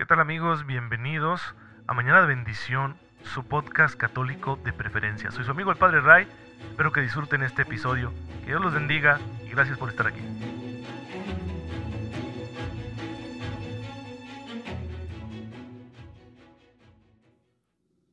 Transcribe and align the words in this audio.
¿Qué 0.00 0.06
tal 0.06 0.18
amigos? 0.18 0.64
Bienvenidos 0.64 1.42
a 1.86 1.92
Mañana 1.92 2.22
de 2.22 2.28
Bendición, 2.28 2.96
su 3.22 3.44
podcast 3.44 3.94
católico 3.96 4.58
de 4.64 4.72
preferencia. 4.72 5.30
Soy 5.30 5.44
su 5.44 5.50
amigo 5.50 5.70
el 5.70 5.76
Padre 5.76 6.00
Ray, 6.00 6.26
espero 6.70 6.90
que 6.90 7.02
disfruten 7.02 7.42
este 7.42 7.62
episodio, 7.62 8.10
que 8.40 8.46
Dios 8.46 8.62
los 8.62 8.72
bendiga 8.72 9.20
y 9.46 9.50
gracias 9.50 9.76
por 9.76 9.90
estar 9.90 10.06
aquí. 10.06 10.22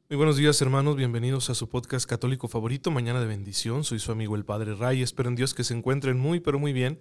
Muy 0.09 0.17
buenos 0.17 0.35
días 0.35 0.61
hermanos, 0.61 0.97
bienvenidos 0.97 1.49
a 1.49 1.55
su 1.55 1.69
podcast 1.69 2.05
católico 2.05 2.49
favorito, 2.49 2.91
Mañana 2.91 3.21
de 3.21 3.27
Bendición. 3.27 3.85
Soy 3.85 3.99
su 3.99 4.11
amigo 4.11 4.35
el 4.35 4.43
Padre 4.43 4.75
Ray, 4.75 5.03
espero 5.03 5.29
en 5.29 5.35
Dios 5.37 5.53
que 5.53 5.63
se 5.63 5.73
encuentren 5.73 6.19
muy 6.19 6.41
pero 6.41 6.59
muy 6.59 6.73
bien 6.73 6.99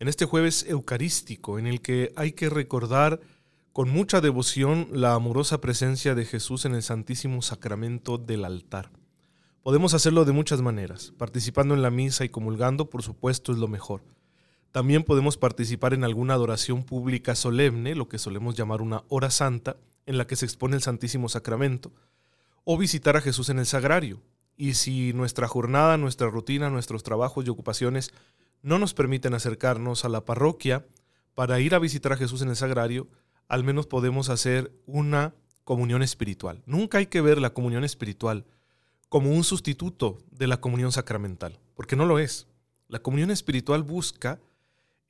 en 0.00 0.08
este 0.08 0.24
jueves 0.24 0.66
eucarístico 0.68 1.60
en 1.60 1.68
el 1.68 1.80
que 1.80 2.12
hay 2.16 2.32
que 2.32 2.50
recordar 2.50 3.20
con 3.74 3.90
mucha 3.90 4.20
devoción 4.20 4.86
la 4.92 5.14
amorosa 5.14 5.60
presencia 5.60 6.14
de 6.14 6.24
Jesús 6.24 6.64
en 6.64 6.76
el 6.76 6.82
Santísimo 6.84 7.42
Sacramento 7.42 8.18
del 8.18 8.44
altar. 8.44 8.92
Podemos 9.64 9.94
hacerlo 9.94 10.24
de 10.24 10.30
muchas 10.30 10.62
maneras. 10.62 11.12
Participando 11.18 11.74
en 11.74 11.82
la 11.82 11.90
misa 11.90 12.24
y 12.24 12.28
comulgando, 12.28 12.88
por 12.88 13.02
supuesto, 13.02 13.50
es 13.50 13.58
lo 13.58 13.66
mejor. 13.66 14.04
También 14.70 15.02
podemos 15.02 15.36
participar 15.36 15.92
en 15.92 16.04
alguna 16.04 16.34
adoración 16.34 16.84
pública 16.84 17.34
solemne, 17.34 17.96
lo 17.96 18.06
que 18.06 18.20
solemos 18.20 18.54
llamar 18.54 18.80
una 18.80 19.02
hora 19.08 19.32
santa, 19.32 19.76
en 20.06 20.18
la 20.18 20.28
que 20.28 20.36
se 20.36 20.44
expone 20.44 20.76
el 20.76 20.82
Santísimo 20.82 21.28
Sacramento, 21.28 21.90
o 22.62 22.78
visitar 22.78 23.16
a 23.16 23.22
Jesús 23.22 23.48
en 23.48 23.58
el 23.58 23.66
sagrario. 23.66 24.22
Y 24.56 24.74
si 24.74 25.12
nuestra 25.14 25.48
jornada, 25.48 25.96
nuestra 25.96 26.30
rutina, 26.30 26.70
nuestros 26.70 27.02
trabajos 27.02 27.44
y 27.44 27.50
ocupaciones 27.50 28.12
no 28.62 28.78
nos 28.78 28.94
permiten 28.94 29.34
acercarnos 29.34 30.04
a 30.04 30.08
la 30.10 30.24
parroquia 30.24 30.86
para 31.34 31.58
ir 31.58 31.74
a 31.74 31.80
visitar 31.80 32.12
a 32.12 32.16
Jesús 32.16 32.40
en 32.42 32.50
el 32.50 32.56
sagrario, 32.56 33.08
al 33.48 33.64
menos 33.64 33.86
podemos 33.86 34.28
hacer 34.28 34.72
una 34.86 35.34
comunión 35.64 36.02
espiritual. 36.02 36.62
Nunca 36.66 36.98
hay 36.98 37.06
que 37.06 37.20
ver 37.20 37.38
la 37.40 37.54
comunión 37.54 37.84
espiritual 37.84 38.44
como 39.08 39.30
un 39.30 39.44
sustituto 39.44 40.18
de 40.30 40.46
la 40.46 40.60
comunión 40.60 40.92
sacramental, 40.92 41.58
porque 41.74 41.96
no 41.96 42.04
lo 42.06 42.18
es. 42.18 42.46
La 42.88 43.00
comunión 43.00 43.30
espiritual 43.30 43.82
busca 43.82 44.40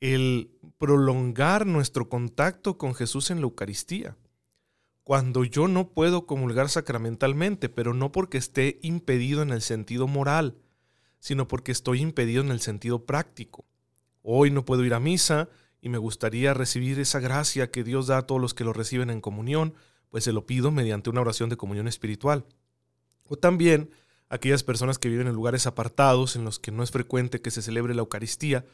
el 0.00 0.50
prolongar 0.78 1.66
nuestro 1.66 2.08
contacto 2.08 2.76
con 2.76 2.94
Jesús 2.94 3.30
en 3.30 3.38
la 3.38 3.44
Eucaristía. 3.44 4.16
Cuando 5.02 5.44
yo 5.44 5.68
no 5.68 5.88
puedo 5.88 6.26
comulgar 6.26 6.68
sacramentalmente, 6.68 7.68
pero 7.68 7.94
no 7.94 8.12
porque 8.12 8.38
esté 8.38 8.78
impedido 8.82 9.42
en 9.42 9.50
el 9.50 9.62
sentido 9.62 10.06
moral, 10.06 10.56
sino 11.20 11.48
porque 11.48 11.72
estoy 11.72 12.00
impedido 12.00 12.42
en 12.42 12.50
el 12.50 12.60
sentido 12.60 13.06
práctico. 13.06 13.64
Hoy 14.22 14.50
no 14.50 14.64
puedo 14.64 14.84
ir 14.84 14.94
a 14.94 15.00
misa, 15.00 15.48
y 15.84 15.90
me 15.90 15.98
gustaría 15.98 16.54
recibir 16.54 16.98
esa 16.98 17.20
gracia 17.20 17.70
que 17.70 17.84
Dios 17.84 18.06
da 18.06 18.16
a 18.16 18.22
todos 18.22 18.40
los 18.40 18.54
que 18.54 18.64
lo 18.64 18.72
reciben 18.72 19.10
en 19.10 19.20
comunión, 19.20 19.74
pues 20.08 20.24
se 20.24 20.32
lo 20.32 20.46
pido 20.46 20.70
mediante 20.70 21.10
una 21.10 21.20
oración 21.20 21.50
de 21.50 21.58
comunión 21.58 21.88
espiritual. 21.88 22.46
O 23.28 23.36
también 23.36 23.90
aquellas 24.30 24.62
personas 24.62 24.98
que 24.98 25.10
viven 25.10 25.26
en 25.26 25.34
lugares 25.34 25.66
apartados 25.66 26.36
en 26.36 26.44
los 26.44 26.58
que 26.58 26.72
no 26.72 26.82
es 26.82 26.90
frecuente 26.90 27.42
que 27.42 27.50
se 27.50 27.60
celebre 27.60 27.94
la 27.94 28.00
Eucaristía. 28.00 28.64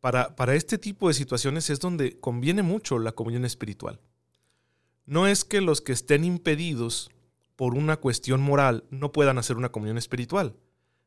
Para, 0.00 0.34
para 0.34 0.54
este 0.54 0.78
tipo 0.78 1.08
de 1.08 1.14
situaciones 1.14 1.68
es 1.68 1.78
donde 1.78 2.18
conviene 2.20 2.62
mucho 2.62 2.98
la 2.98 3.12
comunión 3.12 3.44
espiritual. 3.44 4.00
No 5.04 5.26
es 5.26 5.44
que 5.44 5.60
los 5.60 5.82
que 5.82 5.92
estén 5.92 6.24
impedidos 6.24 7.10
por 7.56 7.74
una 7.74 7.98
cuestión 7.98 8.40
moral 8.40 8.84
no 8.88 9.12
puedan 9.12 9.36
hacer 9.36 9.58
una 9.58 9.72
comunión 9.72 9.98
espiritual, 9.98 10.56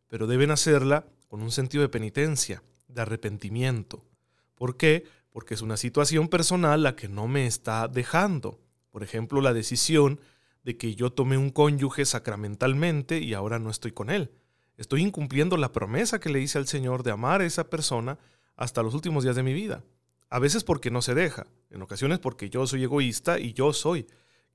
pero 0.10 0.28
deben 0.28 0.52
hacerla 0.52 1.08
con 1.28 1.42
un 1.42 1.50
sentido 1.52 1.82
de 1.82 1.90
penitencia, 1.90 2.62
de 2.88 3.02
arrepentimiento. 3.02 4.06
¿Por 4.54 4.78
qué? 4.78 5.06
Porque 5.32 5.54
es 5.54 5.62
una 5.62 5.78
situación 5.78 6.28
personal 6.28 6.84
la 6.84 6.96
que 6.96 7.08
no 7.08 7.28
me 7.28 7.46
está 7.46 7.88
dejando. 7.88 8.60
Por 8.92 9.04
ejemplo, 9.04 9.42
la 9.42 9.54
decisión 9.54 10.20
de 10.64 10.78
que 10.78 10.96
yo 10.96 11.12
tomé 11.12 11.38
un 11.38 11.52
cónyuge 11.52 12.06
sacramentalmente 12.06 13.20
y 13.20 13.34
ahora 13.34 13.60
no 13.60 13.70
estoy 13.70 13.92
con 13.92 14.10
él. 14.10 14.32
Estoy 14.78 15.02
incumpliendo 15.02 15.58
la 15.58 15.72
promesa 15.72 16.20
que 16.20 16.30
le 16.30 16.40
hice 16.40 16.58
al 16.58 16.68
Señor 16.68 17.04
de 17.04 17.12
amar 17.12 17.42
a 17.42 17.46
esa 17.46 17.70
persona 17.70 18.18
hasta 18.56 18.84
los 18.84 18.94
últimos 18.94 19.24
días 19.24 19.36
de 19.36 19.44
mi 19.44 19.54
vida. 19.54 19.84
A 20.30 20.40
veces 20.40 20.64
porque 20.64 20.92
no 20.92 21.02
se 21.02 21.16
deja, 21.16 21.48
en 21.70 21.82
ocasiones 21.82 22.20
porque 22.20 22.50
yo 22.50 22.66
soy 22.68 22.84
egoísta 22.84 23.40
y 23.40 23.54
yo 23.54 23.74
soy 23.74 24.08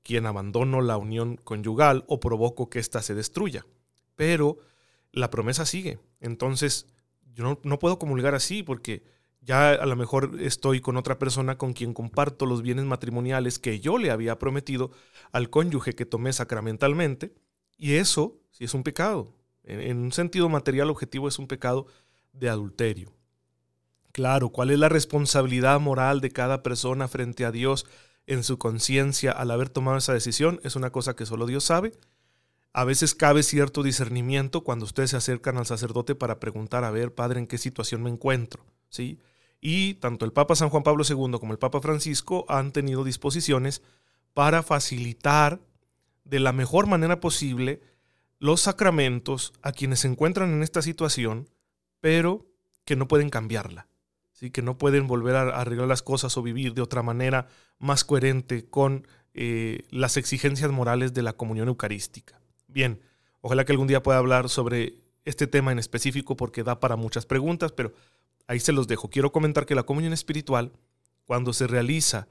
quien 0.03 0.25
abandono 0.25 0.81
la 0.81 0.97
unión 0.97 1.37
conyugal 1.37 2.05
o 2.07 2.19
provoco 2.19 2.69
que 2.69 2.79
ésta 2.79 3.01
se 3.01 3.15
destruya. 3.15 3.65
Pero 4.15 4.57
la 5.11 5.29
promesa 5.29 5.65
sigue. 5.65 5.99
Entonces, 6.21 6.87
yo 7.33 7.43
no, 7.43 7.59
no 7.63 7.79
puedo 7.79 7.99
comulgar 7.99 8.35
así 8.35 8.63
porque 8.63 9.03
ya 9.45 9.71
a 9.71 9.85
lo 9.85 9.95
mejor 9.95 10.37
estoy 10.39 10.81
con 10.81 10.97
otra 10.97 11.19
persona 11.19 11.57
con 11.57 11.73
quien 11.73 11.93
comparto 11.93 12.47
los 12.47 12.63
bienes 12.63 12.85
matrimoniales 12.85 13.59
que 13.59 13.79
yo 13.79 13.97
le 13.99 14.09
había 14.09 14.39
prometido 14.39 14.91
al 15.31 15.49
cónyuge 15.49 15.93
que 15.93 16.05
tomé 16.05 16.33
sacramentalmente, 16.33 17.33
y 17.77 17.93
eso 17.93 18.39
sí 18.51 18.63
es 18.63 18.73
un 18.73 18.83
pecado. 18.83 19.33
En, 19.63 19.97
un 19.97 20.11
sentido 20.11 20.49
material 20.49 20.89
objetivo 20.89 21.27
es 21.27 21.37
un 21.39 21.47
pecado 21.47 21.85
de 22.33 22.49
adulterio. 22.49 23.13
Claro, 24.11 24.49
¿cuál 24.49 24.71
es 24.71 24.79
la 24.79 24.89
responsabilidad 24.89 25.79
moral 25.79 26.21
de 26.21 26.31
cada 26.31 26.63
persona 26.63 27.07
frente 27.07 27.45
a 27.45 27.51
Dios 27.51 27.85
en 28.27 28.43
su 28.43 28.57
conciencia 28.57 29.31
al 29.31 29.51
haber 29.51 29.69
tomado 29.69 29.97
esa 29.97 30.13
decisión? 30.13 30.59
Es 30.63 30.75
una 30.75 30.91
cosa 30.91 31.15
que 31.15 31.25
solo 31.25 31.45
Dios 31.45 31.65
sabe. 31.65 31.91
A 32.73 32.83
veces 32.83 33.13
cabe 33.13 33.43
cierto 33.43 33.83
discernimiento 33.83 34.63
cuando 34.63 34.85
ustedes 34.85 35.11
se 35.11 35.17
acercan 35.17 35.57
al 35.57 35.65
sacerdote 35.65 36.15
para 36.15 36.39
preguntar, 36.39 36.83
a 36.83 36.91
ver, 36.91 37.13
Padre, 37.13 37.39
¿en 37.39 37.47
qué 37.47 37.57
situación 37.57 38.03
me 38.03 38.09
encuentro? 38.09 38.65
¿Sí? 38.89 39.19
Y 39.67 39.95
tanto 39.95 40.25
el 40.25 40.31
Papa 40.31 40.55
San 40.55 40.69
Juan 40.69 40.83
Pablo 40.83 41.03
II 41.09 41.39
como 41.39 41.51
el 41.51 41.57
Papa 41.57 41.81
Francisco 41.81 42.45
han 42.49 42.71
tenido 42.71 43.03
disposiciones 43.03 43.81
para 44.35 44.61
facilitar 44.61 45.59
de 46.23 46.39
la 46.39 46.51
mejor 46.51 46.85
manera 46.85 47.19
posible 47.19 47.81
los 48.37 48.61
sacramentos 48.61 49.53
a 49.63 49.71
quienes 49.71 50.01
se 50.01 50.07
encuentran 50.07 50.53
en 50.53 50.61
esta 50.61 50.83
situación, 50.83 51.49
pero 51.99 52.45
que 52.83 52.95
no 52.95 53.07
pueden 53.07 53.31
cambiarla, 53.31 53.87
¿sí? 54.33 54.51
que 54.51 54.61
no 54.61 54.77
pueden 54.77 55.07
volver 55.07 55.35
a 55.35 55.59
arreglar 55.59 55.87
las 55.87 56.03
cosas 56.03 56.37
o 56.37 56.43
vivir 56.43 56.75
de 56.75 56.83
otra 56.83 57.01
manera 57.01 57.47
más 57.79 58.03
coherente 58.03 58.69
con 58.69 59.07
eh, 59.33 59.87
las 59.89 60.15
exigencias 60.17 60.69
morales 60.69 61.15
de 61.15 61.23
la 61.23 61.33
comunión 61.33 61.69
eucarística. 61.69 62.39
Bien, 62.67 63.01
ojalá 63.41 63.65
que 63.65 63.71
algún 63.71 63.87
día 63.87 64.03
pueda 64.03 64.19
hablar 64.19 64.47
sobre 64.47 64.99
este 65.23 65.47
tema 65.47 65.71
en 65.71 65.79
específico 65.79 66.37
porque 66.37 66.61
da 66.61 66.79
para 66.79 66.97
muchas 66.97 67.25
preguntas, 67.25 67.71
pero 67.71 67.93
ahí 68.47 68.59
se 68.59 68.71
los 68.71 68.87
dejo. 68.87 69.09
Quiero 69.09 69.31
comentar 69.31 69.65
que 69.65 69.75
la 69.75 69.83
comunión 69.83 70.13
espiritual, 70.13 70.71
cuando 71.25 71.53
se 71.53 71.67
realiza 71.67 72.27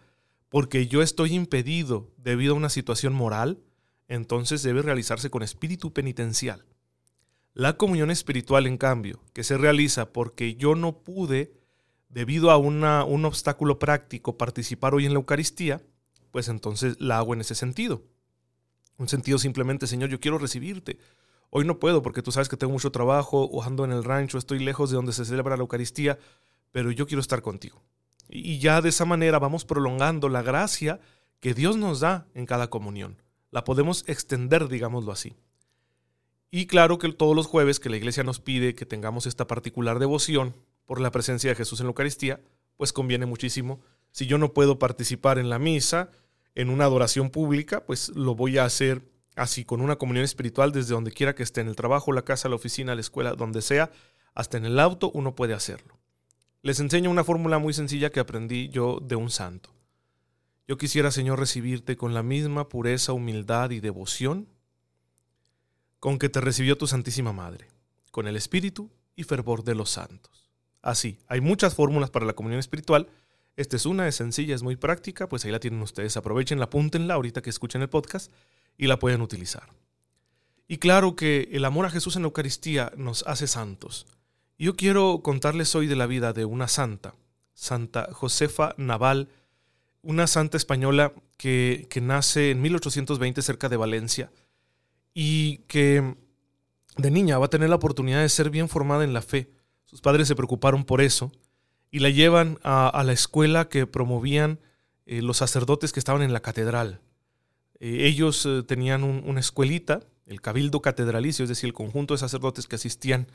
porque 0.49 0.87
yo 0.87 1.03
estoy 1.03 1.35
impedido 1.35 2.13
debido 2.17 2.55
a 2.55 2.57
una 2.57 2.69
situación 2.69 3.13
moral, 3.13 3.61
entonces 4.07 4.63
debe 4.63 4.83
realizarse 4.83 5.29
con 5.29 5.43
espíritu 5.43 5.93
penitencial. 5.93 6.65
La 7.55 7.77
comunión 7.77 8.11
espiritual, 8.11 8.67
en 8.67 8.79
cambio, 8.79 9.21
que 9.33 9.45
se 9.45 9.59
realiza 9.59 10.13
porque 10.13 10.55
yo 10.55 10.75
no 10.75 10.99
pude, 10.99 11.55
debido 12.09 12.51
a 12.51 12.57
un 12.57 13.25
obstáculo 13.25 13.79
práctico, 13.79 14.37
participar 14.37 14.95
hoy 14.95 15.07
en 15.07 15.13
la 15.13 15.19
Eucaristía, 15.19 15.83
pues 16.31 16.49
entonces 16.49 17.01
la 17.01 17.19
hago 17.19 17.35
en 17.35 17.41
ese 17.41 17.55
sentido. 17.55 18.03
Un 18.97 19.09
sentido 19.09 19.39
simplemente, 19.39 19.89
Señor, 19.89 20.11
yo 20.11 20.21
quiero 20.21 20.39
recibirte. 20.39 20.99
Hoy 21.57 21.65
no 21.65 21.79
puedo 21.79 22.03
porque 22.03 22.21
tú 22.21 22.33
sabes 22.33 22.49
que 22.49 22.57
tengo 22.57 22.73
mucho 22.73 22.91
trabajo, 22.91 23.45
o 23.45 23.63
ando 23.63 23.85
en 23.85 23.93
el 23.93 24.03
rancho, 24.03 24.39
estoy 24.39 24.59
lejos 24.59 24.91
de 24.91 24.97
donde 24.97 25.13
se 25.13 25.25
celebra 25.25 25.57
la 25.57 25.61
Eucaristía, 25.61 26.19
pero 26.73 26.91
yo 26.91 27.07
quiero 27.07 27.21
estar 27.21 27.43
contigo. 27.43 27.81
Y 28.29 28.59
ya 28.59 28.83
de 28.83 28.89
esa 28.89 29.05
manera 29.05 29.39
vamos 29.39 29.65
prolongando 29.65 30.29
la 30.29 30.43
gracia 30.43 30.99
que 31.39 31.55
Dios 31.55 31.77
nos 31.77 32.01
da 32.01 32.27
en 32.35 32.45
cada 32.45 32.71
comunión. 32.71 33.23
La 33.53 33.63
podemos 33.63 34.03
extender, 34.09 34.67
digámoslo 34.67 35.13
así. 35.13 35.37
Y 36.51 36.67
claro 36.67 36.99
que 36.99 37.13
todos 37.13 37.37
los 37.37 37.47
jueves 37.47 37.79
que 37.79 37.89
la 37.89 37.99
iglesia 37.99 38.25
nos 38.25 38.41
pide 38.41 38.75
que 38.75 38.85
tengamos 38.85 39.27
esta 39.27 39.47
particular 39.47 40.01
devoción 40.01 40.57
por 40.87 41.01
la 41.01 41.13
presencia 41.13 41.51
de 41.51 41.57
Jesús 41.57 41.79
en 41.79 41.87
la 41.87 41.91
Eucaristía, 41.91 42.41
pues 42.77 42.93
conviene 42.93 43.27
muchísimo. 43.27 43.81
Si 44.11 44.27
yo 44.27 44.39
no 44.39 44.53
puedo 44.55 44.81
participar 44.81 45.39
en 45.39 45.51
la 45.51 45.61
misa, 45.61 46.11
en 46.57 46.69
una 46.69 46.87
adoración 46.87 47.31
pública, 47.31 47.87
pues 47.87 48.09
lo 48.09 48.35
voy 48.35 48.59
a 48.59 48.65
hacer 48.65 49.14
así 49.37 49.65
con 49.65 49.81
una 49.81 49.97
comunión 49.97 50.25
espiritual 50.25 50.73
desde 50.73 50.95
donde 50.95 51.13
quiera 51.13 51.35
que 51.35 51.43
esté, 51.43 51.61
en 51.61 51.69
el 51.69 51.77
trabajo, 51.77 52.13
la 52.13 52.23
casa, 52.23 52.49
la 52.49 52.57
oficina, 52.57 52.95
la 52.95 53.01
escuela, 53.01 53.35
donde 53.35 53.63
sea, 53.63 53.91
hasta 54.35 54.57
en 54.57 54.65
el 54.65 54.79
auto, 54.81 55.11
uno 55.15 55.35
puede 55.35 55.55
hacerlo. 55.55 55.99
Les 56.63 56.81
enseño 56.81 57.11
una 57.11 57.25
fórmula 57.25 57.59
muy 57.59 57.75
sencilla 57.75 58.11
que 58.11 58.21
aprendí 58.21 58.69
yo 58.69 58.99
de 59.01 59.17
un 59.17 59.31
santo. 59.31 59.71
Yo 60.67 60.79
quisiera, 60.79 61.11
Señor, 61.11 61.39
recibirte 61.39 61.97
con 61.97 62.15
la 62.15 62.23
misma 62.23 62.69
pureza, 62.69 63.13
humildad 63.13 63.71
y 63.71 63.81
devoción 63.81 64.49
con 66.01 66.19
que 66.19 66.29
te 66.29 66.41
recibió 66.41 66.77
tu 66.77 66.87
Santísima 66.87 67.33
Madre, 67.33 67.69
con 68.11 68.27
el 68.27 68.37
espíritu 68.37 68.91
y 69.17 69.25
fervor 69.25 69.65
de 69.65 69.75
los 69.75 69.91
santos. 69.91 70.51
Así, 70.83 71.19
hay 71.29 71.41
muchas 71.41 71.75
fórmulas 71.75 72.11
para 72.11 72.27
la 72.27 72.35
comunión 72.35 72.61
espiritual. 72.61 73.09
Esta 73.57 73.77
es 73.77 73.87
una, 73.87 74.09
es 74.09 74.17
sencilla, 74.17 74.55
es 74.55 74.63
muy 74.63 74.77
práctica, 74.77 75.29
pues 75.29 75.45
ahí 75.45 75.51
la 75.51 75.61
tienen 75.61 75.81
ustedes. 75.81 76.17
Aprovechenla, 76.17 76.67
apúntenla 76.67 77.15
ahorita 77.15 77.41
que 77.41 77.51
escuchen 77.51 77.83
el 77.83 77.89
podcast 77.89 78.31
y 78.77 78.87
la 78.87 78.99
pueden 78.99 79.21
utilizar. 79.21 79.69
Y 80.67 80.79
claro 80.79 81.15
que 81.15 81.49
el 81.53 81.65
amor 81.65 81.87
a 81.87 81.91
Jesús 81.91 82.17
en 82.17 82.23
la 82.23 82.27
Eucaristía 82.27 82.93
nos 82.97 83.23
hace 83.27 83.47
santos. 83.47 84.07
Yo 84.59 84.77
quiero 84.77 85.21
contarles 85.23 85.75
hoy 85.75 85.87
de 85.87 85.97
la 85.97 86.07
vida 86.07 86.33
de 86.33 86.45
una 86.45 86.69
santa, 86.69 87.15
Santa 87.55 88.09
Josefa 88.13 88.75
Naval, 88.77 89.29
una 90.03 90.27
santa 90.27 90.57
española 90.57 91.13
que, 91.37 91.87
que 91.91 92.01
nace 92.01 92.51
en 92.51 92.63
1820 92.63 93.43
cerca 93.43 93.69
de 93.69 93.77
Valencia 93.77 94.31
y 95.13 95.59
que 95.69 96.17
de 96.97 97.11
niña 97.11 97.39
va 97.39 97.47
a 97.47 97.51
tener 97.51 97.69
la 97.69 97.77
oportunidad 97.77 98.21
de 98.21 98.29
ser 98.29 98.51
bien 98.51 98.69
formada 98.69 99.05
en 99.05 99.13
la 99.13 99.23
fe. 99.23 99.51
Sus 99.85 100.01
padres 100.01 100.29
se 100.29 100.37
preocuparon 100.37 100.85
por 100.85 101.01
eso 101.01 101.33
y 101.91 102.01
la 102.01 102.11
llevan 102.11 102.59
a, 102.63 103.03
la 103.05 103.13
escuela 103.13 103.69
que 103.69 103.87
promovían 103.87 104.59
eh, 105.07 105.23
los 105.23 105.37
sacerdotes 105.37 105.93
que 105.93 106.01
estaban 106.01 106.23
en 106.23 106.33
la 106.33 106.41
catedral. 106.41 107.01
Eh, 107.85 108.07
ellos 108.07 108.47
eh, 108.47 108.63
tenían 108.63 109.05
una 109.05 109.41
escuelita, 109.41 110.01
el 110.25 110.41
cabildo 110.41 110.81
catedralicio, 110.81 111.43
es 111.43 111.51
decir, 111.51 111.67
el 111.67 111.75
conjunto 111.75 112.15
de 112.15 112.19
sacerdotes 112.19 112.67
que 112.67 112.77
asistían 112.77 113.27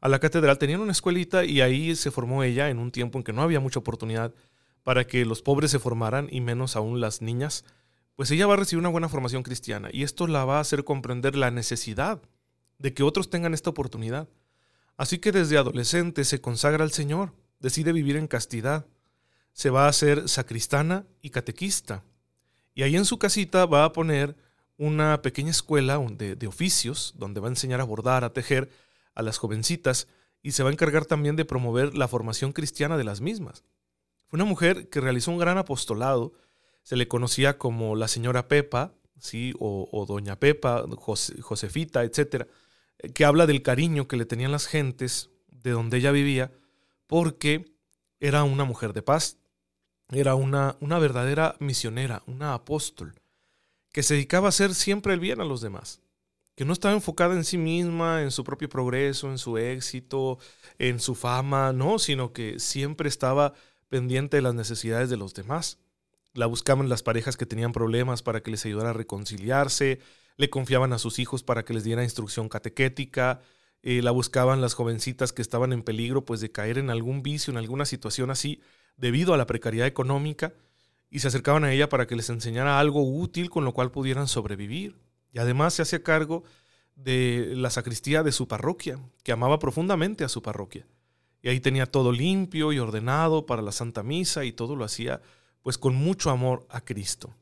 a 0.00 0.08
la 0.08 0.18
catedral, 0.18 0.58
tenían 0.58 0.80
una 0.80 0.90
escuelita 0.90 1.44
y 1.44 1.60
ahí 1.60 1.94
se 1.94 2.10
formó 2.10 2.42
ella 2.42 2.68
en 2.68 2.80
un 2.80 2.90
tiempo 2.90 3.16
en 3.18 3.22
que 3.22 3.32
no 3.32 3.42
había 3.42 3.60
mucha 3.60 3.78
oportunidad 3.78 4.34
para 4.82 5.06
que 5.06 5.24
los 5.24 5.40
pobres 5.40 5.70
se 5.70 5.78
formaran 5.78 6.26
y 6.32 6.40
menos 6.40 6.74
aún 6.74 7.00
las 7.00 7.22
niñas, 7.22 7.64
pues 8.16 8.28
ella 8.32 8.48
va 8.48 8.54
a 8.54 8.56
recibir 8.56 8.80
una 8.80 8.88
buena 8.88 9.08
formación 9.08 9.44
cristiana 9.44 9.88
y 9.92 10.02
esto 10.02 10.26
la 10.26 10.44
va 10.44 10.56
a 10.56 10.62
hacer 10.62 10.82
comprender 10.82 11.36
la 11.36 11.52
necesidad 11.52 12.20
de 12.80 12.94
que 12.94 13.04
otros 13.04 13.30
tengan 13.30 13.54
esta 13.54 13.70
oportunidad. 13.70 14.28
Así 14.96 15.18
que 15.18 15.30
desde 15.30 15.58
adolescente 15.58 16.24
se 16.24 16.40
consagra 16.40 16.82
al 16.82 16.90
Señor, 16.90 17.34
decide 17.60 17.92
vivir 17.92 18.16
en 18.16 18.26
castidad, 18.26 18.84
se 19.52 19.70
va 19.70 19.84
a 19.84 19.90
hacer 19.90 20.28
sacristana 20.28 21.06
y 21.20 21.30
catequista. 21.30 22.02
Y 22.74 22.82
ahí 22.82 22.96
en 22.96 23.04
su 23.04 23.18
casita 23.18 23.66
va 23.66 23.84
a 23.84 23.92
poner 23.92 24.36
una 24.78 25.22
pequeña 25.22 25.50
escuela 25.50 25.98
de, 25.98 26.46
oficios 26.46 27.14
donde 27.16 27.40
va 27.40 27.48
a 27.48 27.50
enseñar 27.50 27.80
a 27.80 27.84
bordar, 27.84 28.24
a 28.24 28.32
tejer 28.32 28.70
a 29.14 29.22
las 29.22 29.38
jovencitas 29.38 30.08
y 30.42 30.52
se 30.52 30.62
va 30.62 30.70
a 30.70 30.72
encargar 30.72 31.04
también 31.04 31.36
de 31.36 31.44
promover 31.44 31.94
la 31.94 32.08
formación 32.08 32.52
cristiana 32.52 32.96
de 32.96 33.04
las 33.04 33.20
mismas. 33.20 33.64
Fue 34.26 34.38
una 34.38 34.44
mujer 34.44 34.88
que 34.88 35.00
realizó 35.00 35.30
un 35.30 35.38
gran 35.38 35.58
apostolado, 35.58 36.32
se 36.82 36.96
le 36.96 37.06
conocía 37.06 37.58
como 37.58 37.94
la 37.94 38.08
señora 38.08 38.48
Pepa, 38.48 38.94
¿sí? 39.18 39.52
o, 39.60 40.04
doña 40.08 40.40
Pepa, 40.40 40.84
Josefita, 40.96 42.02
etc., 42.02 42.48
que 43.14 43.24
habla 43.24 43.46
del 43.46 43.62
cariño 43.62 44.08
que 44.08 44.16
le 44.16 44.26
tenían 44.26 44.52
las 44.52 44.66
gentes 44.66 45.30
de 45.48 45.70
donde 45.70 45.98
ella 45.98 46.12
vivía, 46.12 46.52
porque 47.06 47.76
era 48.20 48.42
una 48.44 48.64
mujer 48.64 48.92
de 48.92 49.02
paz, 49.02 49.38
era 50.12 50.34
una, 50.34 50.76
una 50.80 50.98
verdadera 50.98 51.56
misionera, 51.58 52.22
una 52.26 52.54
apóstol, 52.54 53.14
que 53.92 54.02
se 54.02 54.14
dedicaba 54.14 54.48
a 54.48 54.50
hacer 54.50 54.74
siempre 54.74 55.14
el 55.14 55.20
bien 55.20 55.40
a 55.40 55.44
los 55.44 55.60
demás, 55.60 56.00
que 56.54 56.64
no 56.64 56.72
estaba 56.72 56.94
enfocada 56.94 57.34
en 57.34 57.44
sí 57.44 57.58
misma, 57.58 58.22
en 58.22 58.30
su 58.30 58.44
propio 58.44 58.68
progreso, 58.68 59.30
en 59.30 59.38
su 59.38 59.56
éxito, 59.58 60.38
en 60.78 61.00
su 61.00 61.14
fama, 61.14 61.72
no, 61.72 61.98
sino 61.98 62.32
que 62.32 62.58
siempre 62.58 63.08
estaba 63.08 63.54
pendiente 63.88 64.36
de 64.36 64.42
las 64.42 64.54
necesidades 64.54 65.10
de 65.10 65.16
los 65.16 65.34
demás. 65.34 65.78
La 66.34 66.46
buscaban 66.46 66.88
las 66.88 67.02
parejas 67.02 67.36
que 67.36 67.46
tenían 67.46 67.72
problemas 67.72 68.22
para 68.22 68.42
que 68.42 68.50
les 68.50 68.64
ayudara 68.64 68.90
a 68.90 68.94
reconciliarse, 68.94 70.00
le 70.36 70.50
confiaban 70.50 70.92
a 70.92 70.98
sus 70.98 71.18
hijos 71.18 71.42
para 71.42 71.64
que 71.64 71.74
les 71.74 71.84
diera 71.84 72.02
instrucción 72.02 72.48
catequética, 72.48 73.40
eh, 73.82 74.00
la 74.00 74.10
buscaban 74.10 74.60
las 74.60 74.74
jovencitas 74.74 75.32
que 75.32 75.42
estaban 75.42 75.72
en 75.72 75.82
peligro 75.82 76.24
pues 76.24 76.40
de 76.40 76.52
caer 76.52 76.78
en 76.78 76.88
algún 76.88 77.22
vicio, 77.22 77.50
en 77.50 77.58
alguna 77.58 77.84
situación 77.84 78.30
así, 78.30 78.60
debido 78.96 79.34
a 79.34 79.36
la 79.36 79.46
precariedad 79.46 79.86
económica, 79.86 80.54
y 81.10 81.18
se 81.18 81.28
acercaban 81.28 81.64
a 81.64 81.72
ella 81.72 81.88
para 81.88 82.06
que 82.06 82.16
les 82.16 82.30
enseñara 82.30 82.80
algo 82.80 83.02
útil 83.02 83.50
con 83.50 83.64
lo 83.64 83.74
cual 83.74 83.90
pudieran 83.90 84.28
sobrevivir. 84.28 84.96
Y 85.30 85.38
además 85.38 85.74
se 85.74 85.82
hacía 85.82 86.02
cargo 86.02 86.42
de 86.94 87.52
la 87.54 87.70
sacristía 87.70 88.22
de 88.22 88.32
su 88.32 88.48
parroquia, 88.48 88.98
que 89.22 89.32
amaba 89.32 89.58
profundamente 89.58 90.24
a 90.24 90.28
su 90.28 90.40
parroquia. 90.40 90.86
Y 91.42 91.48
ahí 91.48 91.60
tenía 91.60 91.86
todo 91.86 92.12
limpio 92.12 92.72
y 92.72 92.78
ordenado 92.78 93.44
para 93.44 93.62
la 93.62 93.72
Santa 93.72 94.02
Misa 94.02 94.44
y 94.44 94.52
todo 94.52 94.74
lo 94.74 94.84
hacía 94.84 95.20
pues 95.62 95.78
con 95.78 95.94
mucho 95.94 96.30
amor 96.30 96.66
a 96.70 96.80
Cristo. 96.80 97.34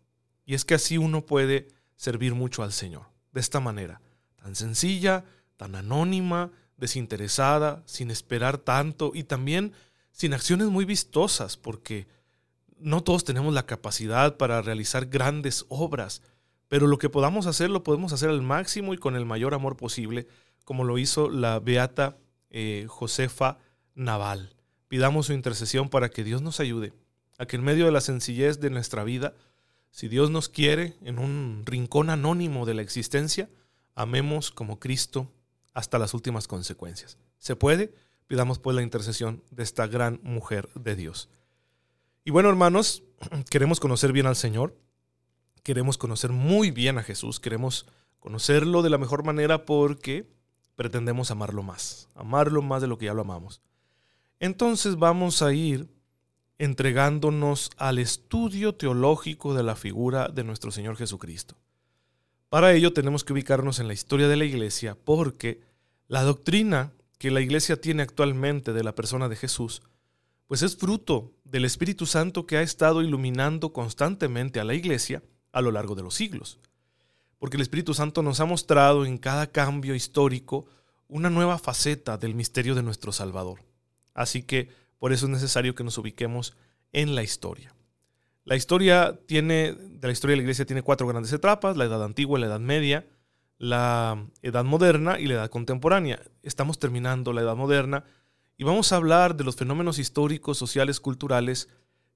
Y 0.44 0.55
es 0.55 0.64
que 0.64 0.75
así 0.75 0.99
uno 0.99 1.25
puede 1.25 1.69
servir 1.97 2.35
mucho 2.35 2.62
al 2.62 2.73
Señor, 2.73 3.06
de 3.32 3.41
esta 3.41 3.61
manera, 3.61 4.00
tan 4.37 4.56
sencilla, 4.56 5.25
tan 5.56 5.75
anónima, 5.75 6.50
desinteresada, 6.76 7.82
sin 7.87 8.11
esperar 8.11 8.58
tanto 8.58 9.12
y 9.14 9.25
también 9.25 9.75
sin 10.12 10.35
acciones 10.35 10.69
muy 10.69 10.85
vistosas, 10.85 11.57
porque 11.57 12.07
no 12.79 13.03
todos 13.03 13.25
tenemos 13.25 13.53
la 13.55 13.67
capacidad 13.67 14.37
para 14.37 14.62
realizar 14.62 15.07
grandes 15.07 15.67
obras, 15.69 16.23
pero 16.69 16.87
lo 16.87 16.99
que 16.99 17.11
podamos 17.11 17.47
hacer 17.47 17.71
lo 17.71 17.83
podemos 17.83 18.12
hacer 18.12 18.31
al 18.31 18.43
máximo 18.43 18.95
y 18.95 18.99
con 18.99 19.17
el 19.17 19.27
mayor 19.27 19.55
amor 19.55 19.77
posible, 19.77 20.27
como 20.65 20.85
lo 20.85 20.99
hizo 20.99 21.29
la 21.29 21.59
beata 21.59 22.17
eh, 22.51 22.87
Josefa 22.89 23.59
naval. 23.95 24.55
Pidamos 24.89 25.27
su 25.27 25.33
intercesión 25.33 25.89
para 25.89 26.11
que 26.11 26.25
Dios 26.25 26.43
nos 26.43 26.61
ayude 26.61 26.93
a 27.39 27.47
que 27.47 27.57
en 27.57 27.65
medio 27.65 27.87
de 27.87 27.93
la 27.93 28.01
sencillez 28.01 28.61
de 28.61 28.71
nuestra 28.71 29.03
vida, 29.03 29.35
si 29.91 30.09
Dios 30.09 30.31
nos 30.31 30.49
quiere 30.49 30.95
en 31.03 31.19
un 31.19 31.62
rincón 31.65 32.11
anónimo 32.11 32.67
de 32.67 32.75
la 32.75 32.83
existencia, 32.83 33.49
amemos 33.95 34.51
como 34.51 34.79
Cristo 34.79 35.31
hasta 35.73 35.99
las 35.99 36.12
últimas 36.12 36.47
consecuencias. 36.47 37.17
¿Se 37.39 37.57
puede? 37.57 37.95
Pidamos 38.31 38.61
pues 38.61 38.77
la 38.77 38.82
intercesión 38.82 39.43
de 39.50 39.65
esta 39.65 39.88
gran 39.88 40.21
mujer 40.23 40.69
de 40.77 40.94
Dios. 40.94 41.29
Y 42.25 42.31
bueno, 42.31 42.49
hermanos, 42.49 43.03
queremos 43.50 43.81
conocer 43.81 44.12
bien 44.12 44.27
al 44.27 44.37
Señor, 44.37 44.79
queremos 45.65 45.99
conocer 45.99 46.31
muy 46.31 46.71
bien 46.71 46.97
a 46.97 47.03
Jesús, 47.03 47.41
queremos 47.41 47.87
conocerlo 48.21 48.82
de 48.82 48.91
la 48.91 48.99
mejor 48.99 49.25
manera 49.25 49.67
porque 49.67 50.31
pretendemos 50.77 51.32
amarlo 51.32 51.65
más, 51.65 52.09
amarlo 52.15 52.62
más 52.62 52.81
de 52.81 52.87
lo 52.87 52.99
que 52.99 53.06
ya 53.06 53.15
lo 53.15 53.23
amamos. 53.23 53.62
Entonces 54.38 54.94
vamos 54.94 55.43
a 55.43 55.53
ir 55.53 55.88
entregándonos 56.56 57.73
al 57.79 57.99
estudio 57.99 58.76
teológico 58.76 59.55
de 59.55 59.65
la 59.65 59.75
figura 59.75 60.29
de 60.29 60.44
nuestro 60.44 60.71
Señor 60.71 60.97
Jesucristo. 60.97 61.56
Para 62.49 62.75
ello 62.75 62.93
tenemos 62.93 63.25
que 63.25 63.33
ubicarnos 63.33 63.81
en 63.81 63.88
la 63.88 63.94
historia 63.94 64.29
de 64.29 64.37
la 64.37 64.44
Iglesia 64.44 64.97
porque 65.05 65.62
la 66.06 66.23
doctrina 66.23 66.93
que 67.20 67.31
la 67.31 67.43
Iglesia 67.43 67.78
tiene 67.78 68.02
actualmente 68.02 68.72
de 68.72 68.82
la 68.82 68.94
persona 68.94 69.28
de 69.28 69.37
Jesús, 69.37 69.82
pues 70.46 70.62
es 70.62 70.75
fruto 70.75 71.34
del 71.44 71.67
Espíritu 71.67 72.06
Santo 72.06 72.46
que 72.46 72.56
ha 72.56 72.62
estado 72.62 73.02
iluminando 73.02 73.75
constantemente 73.75 74.58
a 74.58 74.64
la 74.64 74.72
Iglesia 74.72 75.22
a 75.52 75.61
lo 75.61 75.70
largo 75.70 75.94
de 75.94 76.02
los 76.02 76.14
siglos. 76.14 76.58
Porque 77.38 77.58
el 77.58 77.61
Espíritu 77.61 77.93
Santo 77.93 78.22
nos 78.22 78.40
ha 78.40 78.46
mostrado 78.46 79.05
en 79.05 79.19
cada 79.19 79.49
cambio 79.49 79.94
histórico 79.94 80.64
una 81.08 81.28
nueva 81.28 81.58
faceta 81.58 82.17
del 82.17 82.34
misterio 82.34 82.75
de 82.75 82.82
nuestro 82.82 83.12
Salvador. 83.12 83.64
Así 84.14 84.43
que 84.43 84.70
por 84.99 85.12
eso 85.12 85.26
es 85.26 85.31
necesario 85.31 85.75
que 85.75 85.84
nos 85.84 85.99
ubiquemos 85.99 86.56
en 86.90 87.14
la 87.14 87.23
historia. 87.23 87.75
La 88.44 88.56
historia 88.56 89.20
tiene, 89.26 89.75
de 89.75 90.06
la 90.08 90.12
historia 90.12 90.32
de 90.32 90.38
la 90.38 90.44
iglesia 90.44 90.64
tiene 90.64 90.81
cuatro 90.81 91.06
grandes 91.06 91.34
etapas, 91.34 91.76
la 91.76 91.84
edad 91.84 92.02
antigua, 92.02 92.38
la 92.38 92.46
edad 92.46 92.61
media, 92.61 93.06
la 93.61 94.26
edad 94.40 94.64
moderna 94.64 95.21
y 95.21 95.26
la 95.26 95.35
edad 95.35 95.50
contemporánea. 95.50 96.19
Estamos 96.43 96.79
terminando 96.79 97.35
la 97.35 97.43
edad 97.43 97.57
moderna 97.57 98.05
y 98.57 98.64
vamos 98.64 98.90
a 98.90 98.97
hablar 98.97 99.37
de 99.37 99.45
los 99.45 99.55
fenómenos 99.55 99.99
históricos, 99.99 100.57
sociales, 100.57 100.99
culturales 100.99 101.69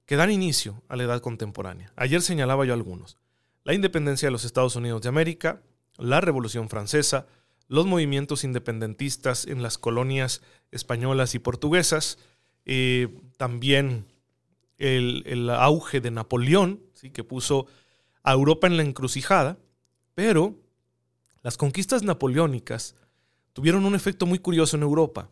que 0.06 0.16
dan 0.16 0.30
inicio 0.30 0.82
a 0.88 0.96
la 0.96 1.02
edad 1.02 1.20
contemporánea. 1.20 1.92
Ayer 1.96 2.22
señalaba 2.22 2.64
yo 2.64 2.72
algunos. 2.72 3.18
La 3.62 3.74
independencia 3.74 4.26
de 4.26 4.32
los 4.32 4.46
Estados 4.46 4.74
Unidos 4.74 5.02
de 5.02 5.10
América, 5.10 5.60
la 5.98 6.22
Revolución 6.22 6.70
Francesa, 6.70 7.26
los 7.68 7.84
movimientos 7.84 8.42
independentistas 8.42 9.46
en 9.46 9.62
las 9.62 9.76
colonias 9.76 10.40
españolas 10.70 11.34
y 11.34 11.40
portuguesas, 11.40 12.18
eh, 12.64 13.18
también 13.36 14.06
el, 14.78 15.50
auge 15.50 16.00
de 16.00 16.10
Napoleón, 16.10 16.80
¿sí? 16.94 17.10
que 17.10 17.22
puso 17.22 17.66
a 18.22 18.32
Europa 18.32 18.66
en 18.66 18.78
la 18.78 18.82
encrucijada, 18.82 19.58
pero 20.14 20.63
las 21.44 21.56
conquistas 21.56 22.02
napoleónicas 22.02 22.96
tuvieron 23.52 23.84
un 23.84 23.94
efecto 23.94 24.26
muy 24.26 24.40
curioso 24.40 24.76
en 24.76 24.82
Europa. 24.82 25.28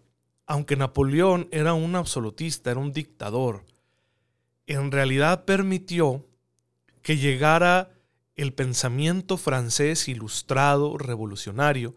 Aunque 0.47 0.77
Napoleón 0.77 1.49
era 1.51 1.73
un 1.73 1.97
absolutista, 1.97 2.71
era 2.71 2.79
un 2.79 2.93
dictador, 2.93 3.65
en 4.67 4.93
realidad 4.93 5.45
permitió 5.45 6.27
que 7.03 7.17
llegara 7.17 7.91
el 8.37 8.53
pensamiento 8.53 9.37
francés 9.37 10.07
ilustrado, 10.09 10.97
revolucionario, 10.99 11.95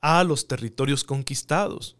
a 0.00 0.22
los 0.24 0.48
territorios 0.48 1.04
conquistados. 1.04 1.96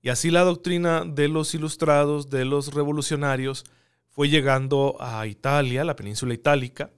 Y 0.00 0.08
así 0.08 0.30
la 0.30 0.42
doctrina 0.42 1.04
de 1.04 1.28
los 1.28 1.54
ilustrados, 1.54 2.30
de 2.30 2.44
los 2.44 2.74
revolucionarios, 2.74 3.64
fue 4.08 4.28
llegando 4.28 4.96
a 5.00 5.26
Italia, 5.26 5.84
la 5.84 5.96
península 5.96 6.34
itálica, 6.34 6.90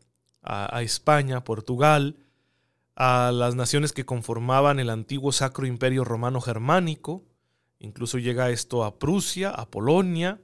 a, 0.43 0.83
España, 0.83 1.43
Portugal, 1.43 2.17
a 2.97 3.33
las 3.33 3.55
naciones 3.55 3.93
que 3.93 4.05
conformaban 4.05 4.79
el 4.79 4.91
antiguo 4.91 5.33
Sacro 5.33 5.67
Imperio 5.67 6.05
Romano 6.05 6.41
Germánico, 6.41 7.25
incluso 7.79 8.19
llega 8.19 8.51
esto 8.51 8.85
a 8.85 8.99
Prusia, 8.99 9.51
a 9.51 9.71
Polonia, 9.71 10.41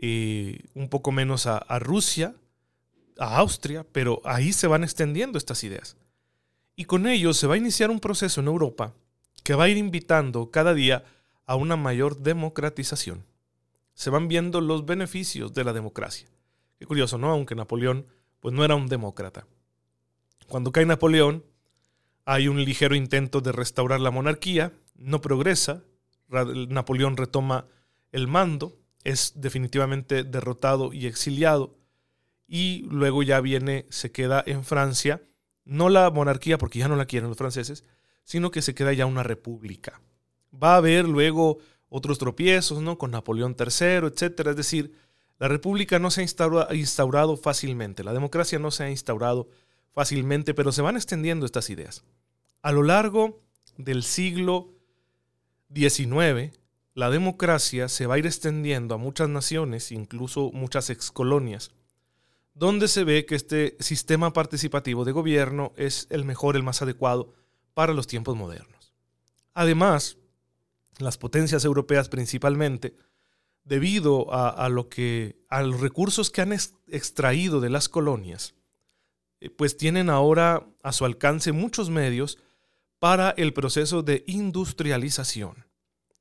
un 0.00 0.88
poco 0.88 1.10
menos 1.10 1.46
a 1.46 1.78
Rusia, 1.78 2.36
a 3.18 3.38
Austria, 3.38 3.84
pero 3.90 4.22
ahí 4.24 4.52
se 4.52 4.68
van 4.68 4.84
extendiendo 4.84 5.38
estas 5.38 5.64
ideas. 5.64 5.96
Y 6.76 6.84
con 6.84 7.06
ello 7.06 7.34
se 7.34 7.48
va 7.48 7.54
a 7.54 7.58
iniciar 7.58 7.90
un 7.90 7.98
proceso 7.98 8.40
en 8.40 8.46
Europa 8.46 8.94
que 9.42 9.54
va 9.54 9.64
a 9.64 9.68
ir 9.68 9.76
invitando 9.76 10.50
cada 10.50 10.74
día 10.74 11.04
a 11.44 11.56
una 11.56 11.76
mayor 11.76 12.18
democratización. 12.18 13.24
Se 13.94 14.10
van 14.10 14.28
viendo 14.28 14.60
los 14.60 14.86
beneficios 14.86 15.52
de 15.52 15.64
la 15.64 15.72
democracia, 15.72 16.28
Qué 16.78 16.86
curioso, 16.86 17.18
¿no? 17.18 17.30
Aunque 17.30 17.56
Napoleón 17.56 18.06
pues 18.38 18.54
no 18.54 18.64
era 18.64 18.76
un 18.76 18.86
demócrata. 18.86 19.48
Cuando 20.48 20.72
cae 20.72 20.86
Napoleón, 20.86 21.44
hay 22.24 22.48
un 22.48 22.64
ligero 22.64 22.94
intento 22.94 23.40
de 23.40 23.52
restaurar 23.52 24.00
la 24.00 24.10
monarquía, 24.10 24.72
no 24.96 25.20
progresa, 25.20 25.84
Napoleón 26.28 27.16
retoma 27.16 27.66
el 28.12 28.28
mando, 28.28 28.78
es 29.04 29.34
definitivamente 29.36 30.24
derrotado 30.24 30.92
y 30.92 31.06
exiliado, 31.06 31.76
y 32.46 32.86
luego 32.90 33.22
ya 33.22 33.40
viene, 33.42 33.86
se 33.90 34.10
queda 34.10 34.42
en 34.46 34.64
Francia, 34.64 35.22
no 35.64 35.90
la 35.90 36.10
monarquía, 36.10 36.56
porque 36.56 36.78
ya 36.78 36.88
no 36.88 36.96
la 36.96 37.04
quieren 37.04 37.28
los 37.28 37.36
franceses, 37.36 37.84
sino 38.24 38.50
que 38.50 38.62
se 38.62 38.74
queda 38.74 38.94
ya 38.94 39.04
una 39.04 39.22
república. 39.22 40.00
Va 40.50 40.74
a 40.74 40.78
haber 40.78 41.06
luego 41.06 41.58
otros 41.90 42.18
tropiezos, 42.18 42.80
¿no? 42.80 42.96
Con 42.96 43.10
Napoleón 43.10 43.54
III, 43.58 44.08
etcétera. 44.08 44.50
Es 44.50 44.56
decir, 44.56 44.94
la 45.38 45.48
república 45.48 45.98
no 45.98 46.10
se 46.10 46.22
ha 46.22 46.74
instaurado 46.74 47.36
fácilmente, 47.36 48.02
la 48.02 48.14
democracia 48.14 48.58
no 48.58 48.70
se 48.70 48.84
ha 48.84 48.90
instaurado 48.90 49.44
fácilmente, 49.44 49.67
pero 50.54 50.72
se 50.72 50.82
van 50.82 50.96
extendiendo 50.96 51.46
estas 51.46 51.70
ideas. 51.70 52.04
A 52.62 52.72
lo 52.72 52.82
largo 52.82 53.42
del 53.76 54.02
siglo 54.02 54.74
XIX, 55.74 56.58
la 56.94 57.10
democracia 57.10 57.88
se 57.88 58.06
va 58.06 58.14
a 58.14 58.18
ir 58.18 58.26
extendiendo 58.26 58.94
a 58.94 58.98
muchas 58.98 59.28
naciones, 59.28 59.92
incluso 59.92 60.50
muchas 60.52 60.90
excolonias, 60.90 61.70
donde 62.54 62.88
se 62.88 63.04
ve 63.04 63.24
que 63.24 63.36
este 63.36 63.76
sistema 63.78 64.32
participativo 64.32 65.04
de 65.04 65.12
gobierno 65.12 65.72
es 65.76 66.08
el 66.10 66.24
mejor, 66.24 66.56
el 66.56 66.64
más 66.64 66.82
adecuado 66.82 67.34
para 67.74 67.92
los 67.92 68.08
tiempos 68.08 68.36
modernos. 68.36 68.92
Además, 69.54 70.18
las 70.98 71.18
potencias 71.18 71.64
europeas 71.64 72.08
principalmente, 72.08 72.96
debido 73.64 74.32
a, 74.32 74.68
lo 74.68 74.88
que, 74.88 75.44
a 75.48 75.62
los 75.62 75.80
recursos 75.80 76.30
que 76.30 76.40
han 76.40 76.52
extraído 76.52 77.60
de 77.60 77.70
las 77.70 77.88
colonias, 77.88 78.54
pues 79.56 79.76
tienen 79.76 80.10
ahora 80.10 80.66
a 80.82 80.92
su 80.92 81.04
alcance 81.04 81.52
muchos 81.52 81.90
medios 81.90 82.38
para 82.98 83.30
el 83.30 83.52
proceso 83.52 84.02
de 84.02 84.24
industrialización. 84.26 85.66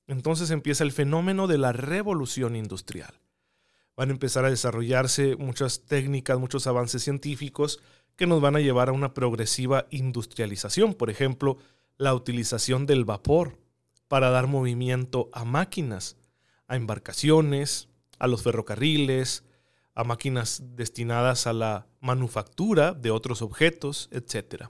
Entonces 0.06 0.52
empieza 0.52 0.84
el 0.84 0.92
fenómeno 0.92 1.48
de 1.48 1.58
la 1.58 1.74
revolución 1.74 2.56
industrial. 2.56 3.14
Van 3.96 4.10
a 4.10 4.14
empezar 4.14 4.46
a 4.46 4.50
desarrollarse 4.50 5.36
muchas 5.36 5.86
técnicas, 5.86 6.40
muchos 6.40 6.68
avances 6.68 7.04
científicos 7.04 7.80
que 8.16 8.28
nos 8.28 8.42
van 8.42 8.56
a 8.56 8.60
llevar 8.60 8.90
a 8.90 8.94
una 8.94 9.14
progresiva 9.14 9.88
industrialización. 9.90 10.94
Por 10.94 11.10
ejemplo, 11.10 11.58
la 11.98 12.14
utilización 12.14 12.86
del 12.86 13.06
vapor 13.06 13.58
para 14.08 14.30
dar 14.30 14.48
movimiento 14.48 15.30
a 15.34 15.44
máquinas, 15.44 16.16
a 16.68 16.76
embarcaciones, 16.76 17.90
a 18.20 18.28
los 18.28 18.44
ferrocarriles, 18.44 19.44
a 19.98 20.04
máquinas 20.04 20.62
destinadas 20.76 21.48
a 21.48 21.54
la 21.54 21.88
manufactura 22.02 22.94
de 22.94 23.10
otros 23.10 23.42
objetos, 23.42 24.10
etc. 24.12 24.66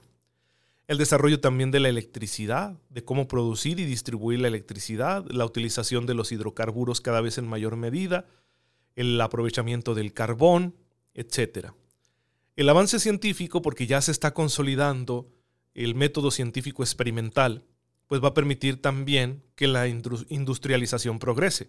El 0.86 0.96
desarrollo 0.96 1.38
también 1.38 1.70
de 1.70 1.80
la 1.80 1.90
electricidad, 1.90 2.78
de 2.88 3.04
cómo 3.04 3.28
producir 3.28 3.78
y 3.78 3.84
distribuir 3.84 4.40
la 4.40 4.48
electricidad, 4.48 5.26
la 5.28 5.44
utilización 5.44 6.06
de 6.06 6.14
los 6.14 6.32
hidrocarburos 6.32 7.02
cada 7.02 7.20
vez 7.20 7.36
en 7.36 7.46
mayor 7.46 7.76
medida, 7.76 8.24
el 8.96 9.20
aprovechamiento 9.20 9.94
del 9.94 10.14
carbón, 10.14 10.74
etc. 11.12 11.72
El 12.56 12.70
avance 12.70 12.98
científico, 12.98 13.60
porque 13.60 13.86
ya 13.86 14.00
se 14.00 14.12
está 14.12 14.32
consolidando 14.32 15.28
el 15.74 15.94
método 15.94 16.30
científico 16.30 16.82
experimental, 16.82 17.66
pues 18.06 18.24
va 18.24 18.28
a 18.28 18.34
permitir 18.34 18.80
también 18.80 19.44
que 19.56 19.66
la 19.66 19.88
industrialización 19.88 21.18
progrese. 21.18 21.68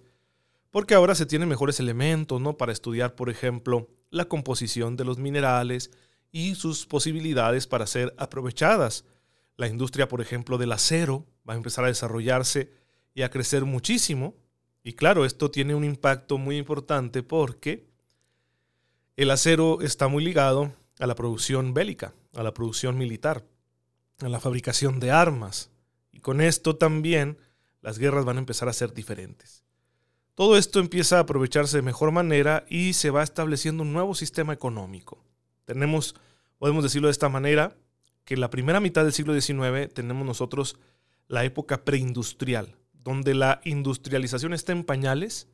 Porque 0.71 0.93
ahora 0.93 1.15
se 1.15 1.25
tienen 1.25 1.49
mejores 1.49 1.79
elementos, 1.79 2.39
¿no? 2.39 2.57
Para 2.57 2.71
estudiar, 2.71 3.15
por 3.15 3.29
ejemplo, 3.29 3.87
la 4.11 4.25
composición 4.25 4.95
de 4.97 5.05
los 5.05 5.17
minerales 5.17 5.91
y 6.31 6.55
sus 6.55 6.85
posibilidades 6.85 7.67
para 7.67 7.87
ser 7.87 8.13
aprovechadas. 8.17 9.05
La 9.57 9.67
industria, 9.67 10.07
por 10.07 10.21
ejemplo, 10.21 10.57
del 10.57 10.71
acero 10.71 11.25
va 11.47 11.53
a 11.53 11.57
empezar 11.57 11.85
a 11.85 11.87
desarrollarse 11.89 12.71
y 13.13 13.23
a 13.23 13.29
crecer 13.29 13.65
muchísimo. 13.65 14.35
Y 14.83 14.93
claro, 14.93 15.25
esto 15.25 15.51
tiene 15.51 15.75
un 15.75 15.83
impacto 15.83 16.37
muy 16.37 16.57
importante 16.57 17.23
porque 17.23 17.89
el 19.17 19.31
acero 19.31 19.81
está 19.81 20.07
muy 20.07 20.23
ligado 20.23 20.73
a 20.99 21.07
la 21.07 21.15
producción 21.15 21.73
bélica, 21.73 22.13
a 22.33 22.43
la 22.43 22.53
producción 22.53 22.97
militar, 22.97 23.45
a 24.19 24.29
la 24.29 24.39
fabricación 24.39 24.99
de 24.99 25.11
armas, 25.11 25.71
y 26.11 26.19
con 26.19 26.41
esto 26.41 26.75
también 26.75 27.37
las 27.81 27.97
guerras 27.97 28.25
van 28.25 28.37
a 28.37 28.39
empezar 28.39 28.69
a 28.69 28.73
ser 28.73 28.93
diferentes. 28.93 29.63
Todo 30.39 30.55
esto 30.55 30.79
empieza 30.79 31.17
a 31.17 31.23
aprovecharse 31.23 31.75
de 31.75 31.83
mejor 31.83 32.13
manera 32.13 32.63
y 32.69 32.93
se 32.93 33.09
va 33.09 33.23
estableciendo 33.23 33.83
un 33.83 33.91
nuevo 33.91 34.15
sistema 34.15 34.53
económico. 34.53 35.21
Tenemos, 35.65 36.15
podemos 36.57 36.81
decirlo 36.81 37.09
de 37.09 37.11
esta 37.11 37.27
manera, 37.27 37.75
que 38.23 38.35
en 38.35 38.39
la 38.39 38.49
primera 38.49 38.79
mitad 38.79 39.03
del 39.03 39.11
siglo 39.11 39.33
XIX 39.33 39.93
tenemos 39.93 40.25
nosotros 40.25 40.77
la 41.27 41.43
época 41.43 41.83
preindustrial, 41.83 42.77
donde 42.93 43.35
la 43.35 43.59
industrialización 43.65 44.53
está 44.53 44.71
en 44.71 44.85
pañales 44.85 45.49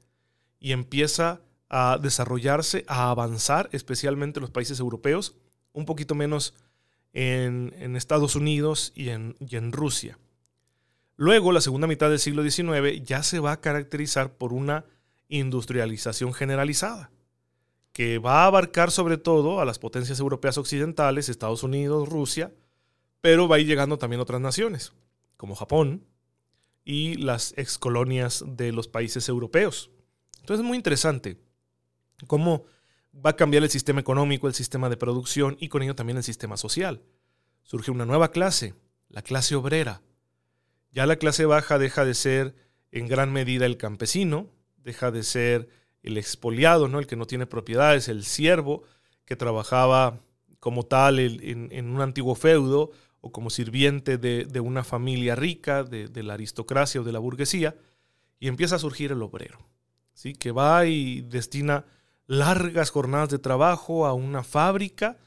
y 0.60 0.72
empieza 0.72 1.42
a 1.68 1.98
desarrollarse, 2.00 2.86
a 2.88 3.10
avanzar, 3.10 3.70
especialmente 3.72 4.38
en 4.38 4.42
los 4.42 4.51
países 4.51 4.80
europeos, 4.80 5.34
un 5.74 5.86
poquito 5.86 6.13
menos 6.13 6.54
en, 7.12 7.96
Estados 7.96 8.36
Unidos 8.36 8.94
y 8.94 9.10
en 9.10 9.72
Rusia. 9.72 10.20
Luego, 11.17 11.51
la 11.51 11.62
segunda 11.62 11.88
mitad 11.88 12.10
del 12.10 12.19
siglo 12.19 12.43
XIX 12.50 13.01
ya 13.03 13.24
se 13.24 13.39
va 13.39 13.53
a 13.53 13.62
caracterizar 13.62 14.34
por 14.38 14.51
una 14.51 14.86
industrialización 15.29 16.34
generalizada, 16.34 17.12
que 17.93 18.19
va 18.19 18.43
a 18.43 18.48
abarcar 18.48 18.91
sobre 18.91 19.17
todo 19.17 19.62
a 19.62 19.65
las 19.65 19.79
potencias 19.79 20.19
europeas 20.19 20.57
occidentales, 20.57 21.29
Estados 21.29 21.63
Unidos, 21.63 22.10
Rusia, 22.10 22.53
pero 23.22 23.48
va 23.48 23.55
a 23.55 23.60
ir 23.60 23.67
llegando 23.67 23.98
también 23.98 24.19
otras 24.19 24.41
naciones, 24.41 24.93
como 25.38 25.55
Japón 25.55 26.05
y 26.84 27.15
las 27.15 27.53
excolonias 27.57 28.43
de 28.45 28.72
los 28.72 28.88
países 28.88 29.27
europeos. 29.29 29.89
Entonces 30.41 30.63
es 30.63 30.67
muy 30.67 30.77
interesante 30.77 31.39
cómo 32.27 32.65
va 33.25 33.31
a 33.31 33.36
cambiar 33.36 33.63
el 33.63 33.69
sistema 33.69 34.01
económico, 34.01 34.48
el 34.48 34.53
sistema 34.53 34.89
de 34.89 34.98
producción 34.98 35.57
y 35.60 35.69
con 35.69 35.81
ello 35.81 35.95
también 35.95 36.17
el 36.17 36.24
sistema 36.24 36.57
social. 36.57 37.01
Surge 37.63 37.89
una 37.89 38.05
nueva 38.05 38.31
clase, 38.31 38.75
la 39.10 39.24
clase 39.24 39.55
obrera, 39.55 40.01
ya 40.95 41.05
la 41.05 41.17
clase 41.17 41.45
baja 41.45 41.77
deja 41.77 42.05
de 42.05 42.13
ser 42.13 42.55
en 42.89 43.07
gran 43.09 43.31
medida 43.33 43.65
el 43.65 43.75
campesino, 43.75 44.47
deja 44.77 45.11
de 45.11 45.23
ser 45.23 45.67
el 46.03 46.17
expoliado, 46.17 46.87
¿no? 46.87 46.99
el 46.99 47.05
que 47.05 47.17
no 47.17 47.27
tiene 47.27 47.45
propiedades, 47.45 48.07
el 48.07 48.23
siervo 48.23 48.83
que 49.25 49.35
trabajaba 49.35 50.21
como 50.61 50.83
tal 50.83 51.19
en, 51.19 51.89
un 51.89 52.01
antiguo 52.01 52.33
feudo 52.33 52.91
o 53.19 53.31
como 53.33 53.49
sirviente 53.49 54.17
de, 54.17 54.59
una 54.61 54.85
familia 54.85 55.35
rica, 55.35 55.83
de, 55.83 56.23
la 56.23 56.35
aristocracia 56.35 57.01
o 57.01 57.03
de 57.03 57.11
la 57.11 57.19
burguesía, 57.19 57.75
y 58.39 58.47
empieza 58.47 58.77
a 58.77 58.79
surgir 58.79 59.11
el 59.11 59.21
obrero, 59.21 59.59
¿sí? 60.13 60.33
que 60.33 60.51
va 60.51 60.85
y 60.85 61.23
destina 61.23 61.85
largas 62.25 62.89
jornadas 62.89 63.29
de 63.29 63.39
trabajo 63.39 64.05
a 64.05 64.13
una 64.13 64.43
fábrica 64.43 65.17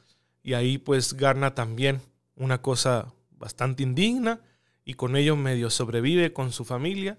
y 0.42 0.54
ahí 0.54 0.78
pues 0.78 1.12
gana 1.12 1.54
también 1.54 2.00
una 2.37 2.62
cosa 2.62 3.12
bastante 3.32 3.82
indigna 3.82 4.40
y 4.88 4.95
con 4.95 5.16
ello 5.16 5.37
medio 5.37 5.68
sobrevive 5.68 6.33
con 6.33 6.50
su 6.50 6.64
familia 6.64 7.18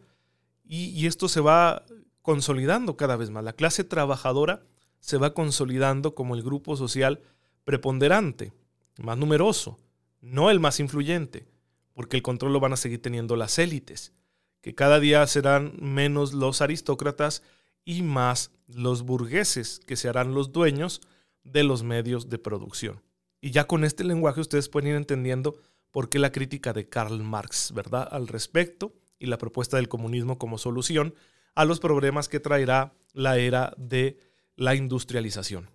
y, 0.66 1.06
esto 1.06 1.30
se 1.30 1.40
va 1.40 1.86
consolidando 2.24 2.98
cada 2.98 3.16
vez 3.16 3.30
más. 3.30 3.44
La 3.44 3.54
clase 3.54 3.84
trabajadora 3.84 4.64
se 5.00 5.18
va 5.18 5.36
consolidando 5.36 6.16
como 6.16 6.34
el 6.34 6.42
grupo 6.42 6.76
social 6.76 7.22
preponderante, 7.66 8.54
más 8.98 9.20
numeroso, 9.20 9.78
no 10.20 10.50
el 10.50 10.60
más 10.60 10.80
influyente, 10.80 11.48
porque 11.94 12.18
el 12.18 12.24
control 12.24 12.54
lo 12.54 12.60
van 12.60 12.74
a 12.74 12.76
seguir 12.76 13.04
teniendo 13.04 13.36
las 13.36 13.60
élites, 13.60 14.14
que 14.62 14.74
cada 14.74 15.00
día 15.00 15.28
serán 15.28 15.74
menos 15.80 16.34
los 16.34 16.64
aristócratas 16.64 17.44
y 17.86 18.02
más 18.02 18.50
los 18.68 19.04
burgueses, 19.04 19.80
que 19.86 19.96
se 19.96 20.10
harán 20.10 20.34
los 20.34 20.52
dueños 20.52 21.02
de 21.44 21.64
los 21.64 21.84
medios 21.84 22.30
de 22.30 22.40
producción. 22.40 23.04
Y 23.42 23.52
ya 23.52 23.68
con 23.68 23.84
este 23.84 24.04
lenguaje 24.04 24.42
ustedes 24.42 24.70
pueden 24.70 24.90
ir 24.90 24.96
entendiendo 24.96 25.60
por 25.92 26.10
qué 26.10 26.20
la 26.20 26.32
crítica 26.32 26.74
de 26.74 26.88
Karl 26.88 27.24
Marx, 27.24 27.72
¿verdad?, 27.74 28.08
al 28.12 28.28
respecto 28.28 28.94
y 29.18 29.26
la 29.26 29.38
propuesta 29.38 29.78
del 29.78 29.90
comunismo 29.90 30.38
como 30.38 30.58
solución 30.58 31.14
a 31.56 31.66
los 31.66 31.80
problemas 31.80 32.30
que 32.30 32.40
traerá 32.40 32.94
la 33.14 33.38
era 33.38 33.74
de 33.78 34.18
la 34.56 34.76
industrialización. 34.76 35.70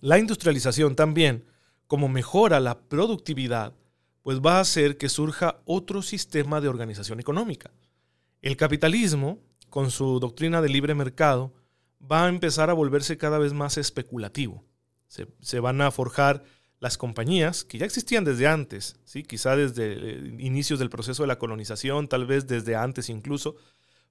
La 0.00 0.18
industrialización 0.18 0.96
también, 0.96 1.44
como 1.86 2.08
mejora 2.08 2.60
la 2.60 2.80
productividad, 2.80 3.74
pues 4.22 4.40
va 4.40 4.56
a 4.56 4.60
hacer 4.60 4.96
que 4.96 5.08
surja 5.08 5.60
otro 5.64 6.02
sistema 6.02 6.60
de 6.60 6.68
organización 6.68 7.20
económica. 7.20 7.70
El 8.42 8.56
capitalismo, 8.56 9.40
con 9.68 9.90
su 9.90 10.20
doctrina 10.20 10.62
de 10.62 10.68
libre 10.68 10.94
mercado, 10.94 11.52
va 12.00 12.24
a 12.24 12.28
empezar 12.28 12.70
a 12.70 12.74
volverse 12.74 13.18
cada 13.18 13.38
vez 13.38 13.52
más 13.52 13.76
especulativo. 13.76 14.64
Se, 15.08 15.26
se 15.40 15.60
van 15.60 15.80
a 15.80 15.90
forjar 15.90 16.44
las 16.80 16.98
compañías, 16.98 17.64
que 17.64 17.78
ya 17.78 17.86
existían 17.86 18.24
desde 18.24 18.46
antes, 18.46 18.96
¿sí? 19.04 19.22
quizá 19.22 19.54
desde 19.54 19.92
eh, 19.92 20.36
inicios 20.38 20.78
del 20.78 20.90
proceso 20.90 21.22
de 21.22 21.28
la 21.28 21.38
colonización, 21.38 22.08
tal 22.08 22.26
vez 22.26 22.46
desde 22.46 22.74
antes 22.74 23.08
incluso, 23.08 23.56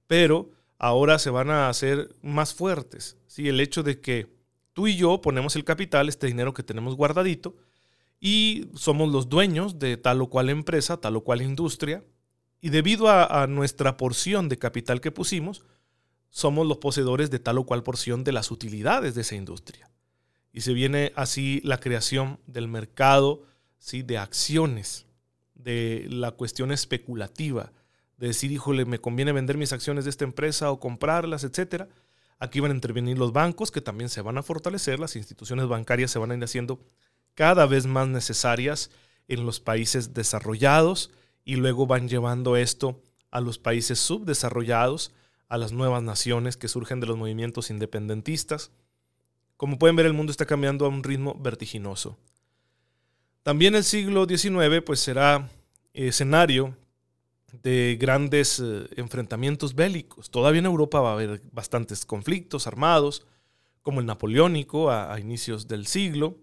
pero 0.06 0.50
ahora 0.78 1.18
se 1.18 1.30
van 1.30 1.50
a 1.50 1.68
hacer 1.68 2.14
más 2.22 2.54
fuertes. 2.54 3.16
¿sí? 3.26 3.48
El 3.48 3.60
hecho 3.60 3.82
de 3.82 4.00
que 4.00 4.40
Tú 4.72 4.86
y 4.86 4.96
yo 4.96 5.20
ponemos 5.20 5.56
el 5.56 5.64
capital, 5.64 6.08
este 6.08 6.26
dinero 6.26 6.54
que 6.54 6.62
tenemos 6.62 6.96
guardadito, 6.96 7.56
y 8.20 8.68
somos 8.74 9.10
los 9.10 9.28
dueños 9.28 9.78
de 9.78 9.96
tal 9.96 10.22
o 10.22 10.28
cual 10.28 10.50
empresa, 10.50 10.98
tal 10.98 11.16
o 11.16 11.24
cual 11.24 11.42
industria, 11.42 12.04
y 12.60 12.68
debido 12.68 13.08
a, 13.08 13.46
nuestra 13.46 13.96
porción 13.96 14.48
de 14.48 14.58
capital 14.58 15.00
que 15.00 15.10
pusimos, 15.10 15.64
somos 16.28 16.66
los 16.66 16.76
poseedores 16.76 17.30
de 17.30 17.38
tal 17.38 17.58
o 17.58 17.64
cual 17.64 17.82
porción 17.82 18.22
de 18.22 18.32
las 18.32 18.50
utilidades 18.50 19.14
de 19.14 19.22
esa 19.22 19.34
industria. 19.34 19.90
Y 20.52 20.62
se 20.62 20.72
viene 20.72 21.12
así 21.16 21.60
la 21.64 21.78
creación 21.78 22.38
del 22.46 22.68
mercado 22.68 23.42
¿sí? 23.78 24.02
de 24.02 24.18
acciones, 24.18 25.06
de 25.54 26.06
la 26.10 26.32
cuestión 26.32 26.72
especulativa, 26.72 27.72
de 28.16 28.28
decir, 28.28 28.52
híjole, 28.52 28.84
me 28.84 29.00
conviene 29.00 29.32
vender 29.32 29.56
mis 29.56 29.72
acciones 29.72 30.04
de 30.04 30.10
esta 30.10 30.24
empresa 30.24 30.70
o 30.70 30.80
comprarlas, 30.80 31.44
etc. 31.44 31.84
Aquí 32.38 32.60
van 32.60 32.72
a 32.72 32.74
intervenir 32.74 33.18
los 33.18 33.32
bancos 33.32 33.70
que 33.70 33.80
también 33.80 34.10
se 34.10 34.22
van 34.22 34.38
a 34.38 34.42
fortalecer, 34.42 35.00
las 35.00 35.16
instituciones 35.16 35.68
bancarias 35.68 36.10
se 36.10 36.18
van 36.18 36.30
a 36.30 36.36
ir 36.36 36.44
haciendo 36.44 36.80
cada 37.34 37.66
vez 37.66 37.86
más 37.86 38.08
necesarias 38.08 38.90
en 39.28 39.46
los 39.46 39.60
países 39.60 40.12
desarrollados 40.12 41.10
y 41.44 41.56
luego 41.56 41.86
van 41.86 42.08
llevando 42.08 42.56
esto 42.56 43.02
a 43.30 43.40
los 43.40 43.58
países 43.58 43.98
subdesarrollados, 43.98 45.12
a 45.48 45.56
las 45.56 45.72
nuevas 45.72 46.02
naciones 46.02 46.56
que 46.56 46.68
surgen 46.68 47.00
de 47.00 47.06
los 47.06 47.16
movimientos 47.16 47.70
independentistas. 47.70 48.72
Como 49.60 49.78
pueden 49.78 49.94
ver, 49.94 50.06
el 50.06 50.14
mundo 50.14 50.30
está 50.30 50.46
cambiando 50.46 50.86
a 50.86 50.88
un 50.88 51.04
ritmo 51.04 51.34
vertiginoso. 51.38 52.16
También 53.42 53.74
el 53.74 53.84
siglo 53.84 54.24
XIX 54.26 54.80
pues, 54.86 55.00
será 55.00 55.50
escenario 55.92 56.74
de 57.62 57.98
grandes 58.00 58.58
eh, 58.58 58.88
enfrentamientos 58.96 59.74
bélicos. 59.74 60.30
Todavía 60.30 60.60
en 60.60 60.64
Europa 60.64 61.02
va 61.02 61.10
a 61.10 61.12
haber 61.12 61.42
bastantes 61.52 62.06
conflictos 62.06 62.66
armados, 62.66 63.26
como 63.82 64.00
el 64.00 64.06
napoleónico 64.06 64.90
a 64.90 65.20
inicios 65.20 65.68
del 65.68 65.86
siglo, 65.86 66.38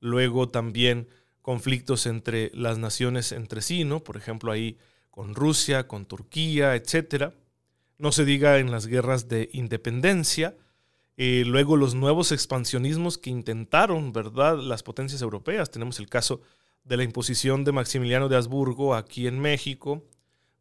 luego 0.00 0.48
también 0.48 1.08
conflictos 1.42 2.06
entre 2.06 2.50
las 2.54 2.78
naciones 2.78 3.32
entre 3.32 3.60
sí, 3.60 3.84
¿no? 3.84 4.02
Por 4.02 4.16
ejemplo, 4.16 4.50
ahí 4.50 4.78
con 5.10 5.34
Rusia, 5.34 5.86
con 5.86 6.06
Turquía, 6.06 6.74
etc. 6.74 7.34
No 7.98 8.12
se 8.12 8.24
diga 8.24 8.56
en 8.56 8.70
las 8.70 8.86
guerras 8.86 9.28
de 9.28 9.50
independencia, 9.52 10.56
eh, 11.16 11.44
luego 11.46 11.76
los 11.76 11.94
nuevos 11.94 12.32
expansionismos 12.32 13.18
que 13.18 13.30
intentaron, 13.30 14.12
¿verdad?, 14.12 14.58
las 14.58 14.82
potencias 14.82 15.22
europeas. 15.22 15.70
Tenemos 15.70 15.98
el 15.98 16.08
caso 16.08 16.40
de 16.84 16.96
la 16.96 17.04
imposición 17.04 17.64
de 17.64 17.72
Maximiliano 17.72 18.28
de 18.28 18.36
Habsburgo 18.36 18.94
aquí 18.94 19.26
en 19.26 19.38
México 19.38 20.04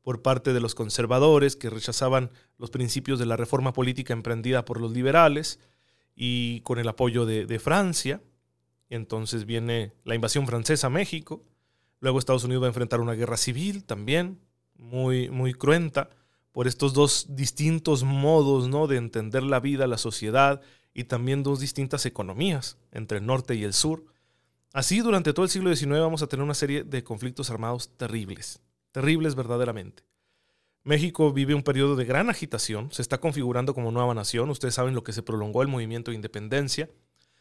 por 0.02 0.22
parte 0.22 0.54
de 0.54 0.60
los 0.60 0.76
conservadores 0.76 1.56
que 1.56 1.70
rechazaban 1.70 2.32
los 2.58 2.70
principios 2.70 3.20
de 3.20 3.26
la 3.26 3.38
reforma 3.38 3.74
política 3.74 4.14
emprendida 4.14 4.66
por 4.66 4.82
los 4.82 4.92
liberales 4.92 5.60
y 6.16 6.62
con 6.62 6.80
el 6.80 6.88
apoyo 6.88 7.26
de 7.26 7.60
Francia 7.60 8.22
entonces 8.92 9.46
viene 9.46 9.94
la 10.04 10.16
invasión 10.16 10.46
francesa 10.46 10.88
a 10.88 10.92
México. 10.92 11.44
Luego 12.02 12.20
Estados 12.20 12.44
Unidos 12.44 12.64
va 12.64 12.68
a 12.68 12.70
enfrentar 12.76 13.00
una 13.00 13.14
guerra 13.14 13.38
civil 13.38 13.86
también, 13.86 14.40
muy, 14.78 15.30
muy 15.30 15.54
cruenta, 15.54 16.10
por 16.52 16.68
estos 16.68 16.94
dos 16.94 17.28
distintos 17.30 18.04
modos 18.04 18.68
¿no? 18.68 18.88
de 18.88 18.98
entender 18.98 19.44
la 19.44 19.60
vida, 19.60 19.88
la 19.88 19.98
sociedad 19.98 20.62
y 20.94 21.06
también 21.06 21.44
dos 21.44 21.60
distintas 21.60 22.06
economías 22.06 22.78
entre 22.92 23.20
el 23.20 23.26
norte 23.26 23.56
y 23.56 23.64
el 23.64 23.74
sur. 23.74 24.06
Así, 24.74 25.00
durante 25.00 25.34
todo 25.34 25.46
el 25.46 25.52
siglo 25.52 25.74
XIX 25.76 26.00
vamos 26.00 26.22
a 26.22 26.28
tener 26.28 26.44
una 26.44 26.54
serie 26.54 26.84
de 26.84 27.04
conflictos 27.04 27.50
armados 27.50 27.96
terribles, 27.98 28.62
terribles 28.92 29.36
verdaderamente. 29.36 30.04
México 30.84 31.32
vive 31.32 31.54
un 31.54 31.62
periodo 31.62 31.96
de 31.96 32.06
gran 32.06 32.30
agitación, 32.30 32.92
se 32.92 33.02
está 33.02 33.20
configurando 33.20 33.74
como 33.76 33.92
nueva 33.92 34.16
nación, 34.16 34.50
ustedes 34.50 34.74
saben 34.74 34.96
lo 34.96 35.04
que 35.04 35.14
se 35.14 35.22
prolongó 35.22 35.62
el 35.62 35.68
movimiento 35.68 36.10
de 36.10 36.16
independencia, 36.16 36.90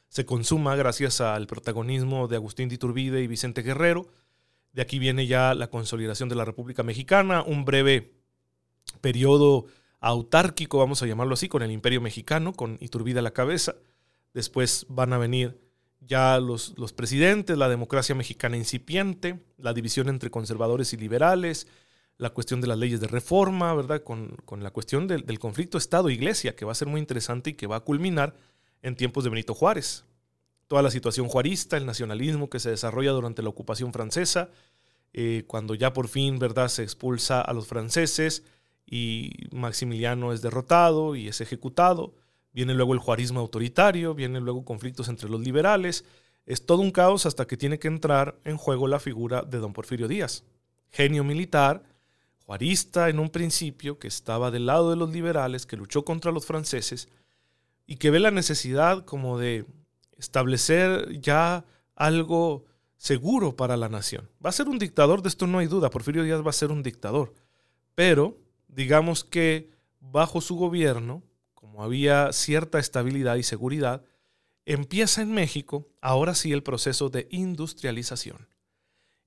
se 0.08 0.26
consuma 0.26 0.76
gracias 0.76 1.20
al 1.20 1.46
protagonismo 1.46 2.28
de 2.28 2.36
Agustín 2.36 2.68
de 2.68 2.74
Iturbide 2.74 3.22
y 3.22 3.28
Vicente 3.28 3.62
Guerrero. 3.62 4.08
De 4.72 4.82
aquí 4.82 4.98
viene 4.98 5.28
ya 5.28 5.54
la 5.54 5.70
consolidación 5.70 6.28
de 6.28 6.34
la 6.34 6.44
República 6.44 6.82
Mexicana, 6.82 7.42
un 7.42 7.64
breve 7.64 8.19
periodo 9.00 9.66
autárquico, 10.00 10.78
vamos 10.78 11.02
a 11.02 11.06
llamarlo 11.06 11.34
así, 11.34 11.48
con 11.48 11.62
el 11.62 11.70
Imperio 11.70 12.00
Mexicano, 12.00 12.52
con 12.52 12.78
Iturbide 12.80 13.18
a 13.18 13.22
la 13.22 13.32
cabeza. 13.32 13.76
Después 14.32 14.86
van 14.88 15.12
a 15.12 15.18
venir 15.18 15.60
ya 16.00 16.40
los, 16.40 16.78
los 16.78 16.92
presidentes, 16.92 17.58
la 17.58 17.68
democracia 17.68 18.14
mexicana 18.14 18.56
incipiente, 18.56 19.40
la 19.58 19.74
división 19.74 20.08
entre 20.08 20.30
conservadores 20.30 20.92
y 20.92 20.96
liberales, 20.96 21.66
la 22.16 22.30
cuestión 22.30 22.60
de 22.60 22.66
las 22.66 22.78
leyes 22.78 23.00
de 23.00 23.06
reforma, 23.06 23.74
¿verdad? 23.74 24.02
Con, 24.02 24.36
la 24.58 24.70
cuestión 24.70 25.06
del, 25.06 25.24
del 25.26 25.38
conflicto 25.38 25.78
Estado-Iglesia, 25.78 26.56
que 26.56 26.64
va 26.64 26.72
a 26.72 26.74
ser 26.74 26.88
muy 26.88 27.00
interesante 27.00 27.50
y 27.50 27.54
que 27.54 27.66
va 27.66 27.76
a 27.76 27.80
culminar 27.80 28.34
en 28.82 28.96
tiempos 28.96 29.24
de 29.24 29.30
Benito 29.30 29.54
Juárez. 29.54 30.04
Toda 30.66 30.82
la 30.82 30.90
situación 30.90 31.28
juarista, 31.28 31.76
el 31.76 31.86
nacionalismo 31.86 32.48
que 32.48 32.60
se 32.60 32.70
desarrolla 32.70 33.10
durante 33.10 33.42
la 33.42 33.48
ocupación 33.48 33.92
francesa, 33.92 34.50
eh, 35.12 35.44
cuando 35.46 35.74
ya 35.74 35.92
por 35.92 36.08
fin 36.08 36.38
¿verdad? 36.38 36.68
se 36.68 36.82
expulsa 36.82 37.40
a 37.40 37.52
los 37.52 37.66
franceses 37.66 38.44
y 38.90 39.46
Maximiliano 39.52 40.32
es 40.32 40.42
derrotado 40.42 41.14
y 41.14 41.28
es 41.28 41.40
ejecutado. 41.40 42.16
Viene 42.52 42.74
luego 42.74 42.92
el 42.92 42.98
juarismo 42.98 43.38
autoritario, 43.38 44.14
vienen 44.14 44.44
luego 44.44 44.64
conflictos 44.64 45.08
entre 45.08 45.28
los 45.28 45.40
liberales. 45.40 46.04
Es 46.44 46.66
todo 46.66 46.82
un 46.82 46.90
caos 46.90 47.24
hasta 47.24 47.46
que 47.46 47.56
tiene 47.56 47.78
que 47.78 47.86
entrar 47.86 48.40
en 48.44 48.56
juego 48.56 48.88
la 48.88 48.98
figura 48.98 49.42
de 49.42 49.58
don 49.58 49.72
Porfirio 49.72 50.08
Díaz, 50.08 50.42
genio 50.90 51.22
militar, 51.22 51.84
juarista 52.44 53.08
en 53.08 53.20
un 53.20 53.30
principio, 53.30 54.00
que 54.00 54.08
estaba 54.08 54.50
del 54.50 54.66
lado 54.66 54.90
de 54.90 54.96
los 54.96 55.10
liberales, 55.10 55.66
que 55.66 55.76
luchó 55.76 56.04
contra 56.04 56.32
los 56.32 56.44
franceses 56.44 57.08
y 57.86 57.96
que 57.96 58.10
ve 58.10 58.18
la 58.18 58.32
necesidad 58.32 59.04
como 59.04 59.38
de 59.38 59.66
establecer 60.18 61.20
ya 61.20 61.64
algo 61.94 62.64
seguro 62.96 63.54
para 63.54 63.76
la 63.76 63.88
nación. 63.88 64.28
Va 64.44 64.50
a 64.50 64.52
ser 64.52 64.68
un 64.68 64.80
dictador, 64.80 65.22
de 65.22 65.28
esto 65.28 65.46
no 65.46 65.58
hay 65.58 65.68
duda, 65.68 65.90
Porfirio 65.90 66.24
Díaz 66.24 66.44
va 66.44 66.50
a 66.50 66.54
ser 66.54 66.72
un 66.72 66.82
dictador, 66.82 67.34
pero 67.94 68.36
digamos 68.72 69.24
que 69.24 69.70
bajo 70.00 70.40
su 70.40 70.56
gobierno, 70.56 71.22
como 71.54 71.82
había 71.82 72.32
cierta 72.32 72.78
estabilidad 72.78 73.36
y 73.36 73.42
seguridad, 73.42 74.02
empieza 74.64 75.22
en 75.22 75.32
México 75.32 75.88
ahora 76.00 76.34
sí 76.34 76.52
el 76.52 76.62
proceso 76.62 77.08
de 77.10 77.26
industrialización. 77.30 78.48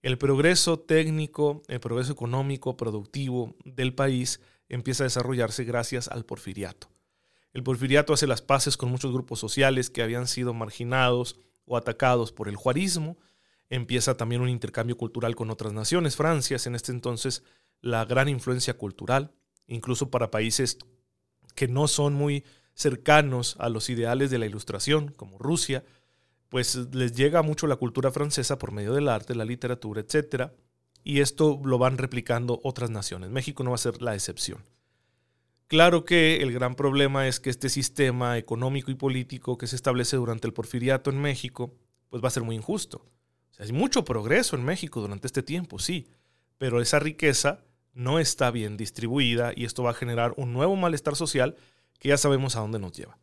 El 0.02 0.18
progreso 0.18 0.80
técnico, 0.80 1.62
el 1.68 1.80
progreso 1.80 2.12
económico, 2.12 2.76
productivo 2.76 3.56
del 3.64 3.94
país 3.94 4.42
empieza 4.68 5.04
a 5.04 5.06
desarrollarse 5.06 5.64
gracias 5.64 6.08
al 6.08 6.26
porfiriato. 6.26 6.90
El 7.54 7.64
porfiriato 7.64 8.14
hace 8.14 8.28
las 8.28 8.42
paces 8.42 8.78
con 8.78 8.90
muchos 8.90 9.14
grupos 9.14 9.40
sociales 9.40 9.90
que 9.90 10.02
habían 10.02 10.28
sido 10.28 10.54
marginados 10.54 11.40
o 11.66 11.78
atacados 11.78 12.32
por 12.32 12.50
el 12.50 12.56
juarismo. 12.56 13.18
Empieza 13.70 14.18
también 14.18 14.42
un 14.42 14.50
intercambio 14.50 14.98
cultural 14.98 15.36
con 15.36 15.52
otras 15.52 15.72
naciones. 15.72 16.16
Francia 16.16 16.58
en 16.66 16.76
este 16.76 16.92
entonces 16.92 17.44
la 17.84 18.06
gran 18.06 18.30
influencia 18.30 18.76
cultural, 18.76 19.34
incluso 19.68 20.10
para 20.10 20.32
países 20.32 20.80
que 21.54 21.68
no 21.68 21.88
son 21.88 22.14
muy 22.16 22.46
cercanos 22.74 23.56
a 23.60 23.70
los 23.70 23.90
ideales 23.90 24.32
de 24.32 24.40
la 24.40 24.48
ilustración, 24.48 25.10
como 25.10 25.38
Rusia, 25.38 25.84
pues 26.50 26.76
les 26.94 27.14
llega 27.14 27.44
mucho 27.44 27.68
la 27.68 27.76
cultura 27.76 28.12
francesa 28.12 28.58
por 28.58 28.72
medio 28.72 28.94
del 28.94 29.10
arte, 29.10 29.36
la 29.36 29.46
literatura, 29.46 30.02
etc. 30.02 30.52
Y 31.04 31.20
esto 31.20 31.60
lo 31.64 31.78
van 31.78 31.98
replicando 31.98 32.62
otras 32.64 32.90
naciones. 32.90 33.30
México 33.30 33.64
no 33.64 33.72
va 33.72 33.76
a 33.76 33.80
ser 33.80 34.02
la 34.02 34.16
excepción. 34.16 34.64
Claro 35.68 36.06
que 36.06 36.38
el 36.38 36.54
gran 36.54 36.76
problema 36.76 37.28
es 37.28 37.40
que 37.40 37.50
este 37.50 37.68
sistema 37.68 38.38
económico 38.38 38.92
y 38.92 38.96
político 38.96 39.58
que 39.58 39.68
se 39.68 39.76
establece 39.76 40.16
durante 40.16 40.48
el 40.48 40.54
porfiriato 40.54 41.10
en 41.10 41.20
México, 41.20 41.76
pues 42.10 42.24
va 42.24 42.28
a 42.30 42.32
ser 42.32 42.44
muy 42.44 42.56
injusto. 42.56 43.06
hay 43.60 43.72
mucho 43.74 44.06
progreso 44.06 44.56
en 44.56 44.64
México 44.64 45.02
durante 45.02 45.28
este 45.28 45.44
tiempo, 45.44 45.80
sí, 45.80 46.08
pero 46.58 46.82
esa 46.82 47.00
riqueza 47.00 47.66
no 47.94 48.20
está 48.20 48.52
bien 48.52 48.78
distribuida 48.78 49.54
y 49.56 49.66
esto 49.66 49.84
va 49.84 49.92
a 49.92 49.96
generar 49.96 50.34
un 50.38 50.54
nuevo 50.54 50.76
malestar 50.76 51.16
social 51.16 51.56
que 52.00 52.10
ya 52.10 52.18
sabemos 52.18 52.56
a 52.56 52.62
dónde 52.62 52.80
nos 52.80 52.94
lleva. 52.94 53.18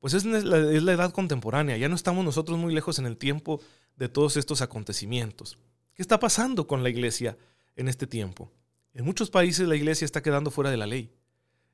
Pues 0.00 0.14
es 0.14 0.24
la, 0.24 0.58
es 0.58 0.82
edad 0.82 1.12
contemporánea, 1.12 1.76
ya 1.76 1.88
no 1.88 1.94
estamos 1.94 2.24
nosotros 2.24 2.58
muy 2.58 2.74
lejos 2.74 2.98
en 2.98 3.06
el 3.06 3.16
tiempo 3.16 3.60
de 3.96 4.08
todos 4.08 4.36
estos 4.36 4.62
acontecimientos. 4.62 5.58
¿Qué 5.94 6.02
está 6.02 6.18
pasando 6.18 6.66
con 6.66 6.82
la 6.82 6.90
iglesia 6.90 7.36
en 7.76 7.88
este 7.88 8.06
tiempo? 8.06 8.50
En 8.94 9.04
muchos 9.04 9.30
países 9.30 9.68
la 9.68 9.76
iglesia 9.76 10.04
está 10.04 10.22
quedando 10.22 10.50
fuera 10.50 10.70
de 10.70 10.76
la 10.76 10.86
ley 10.86 11.10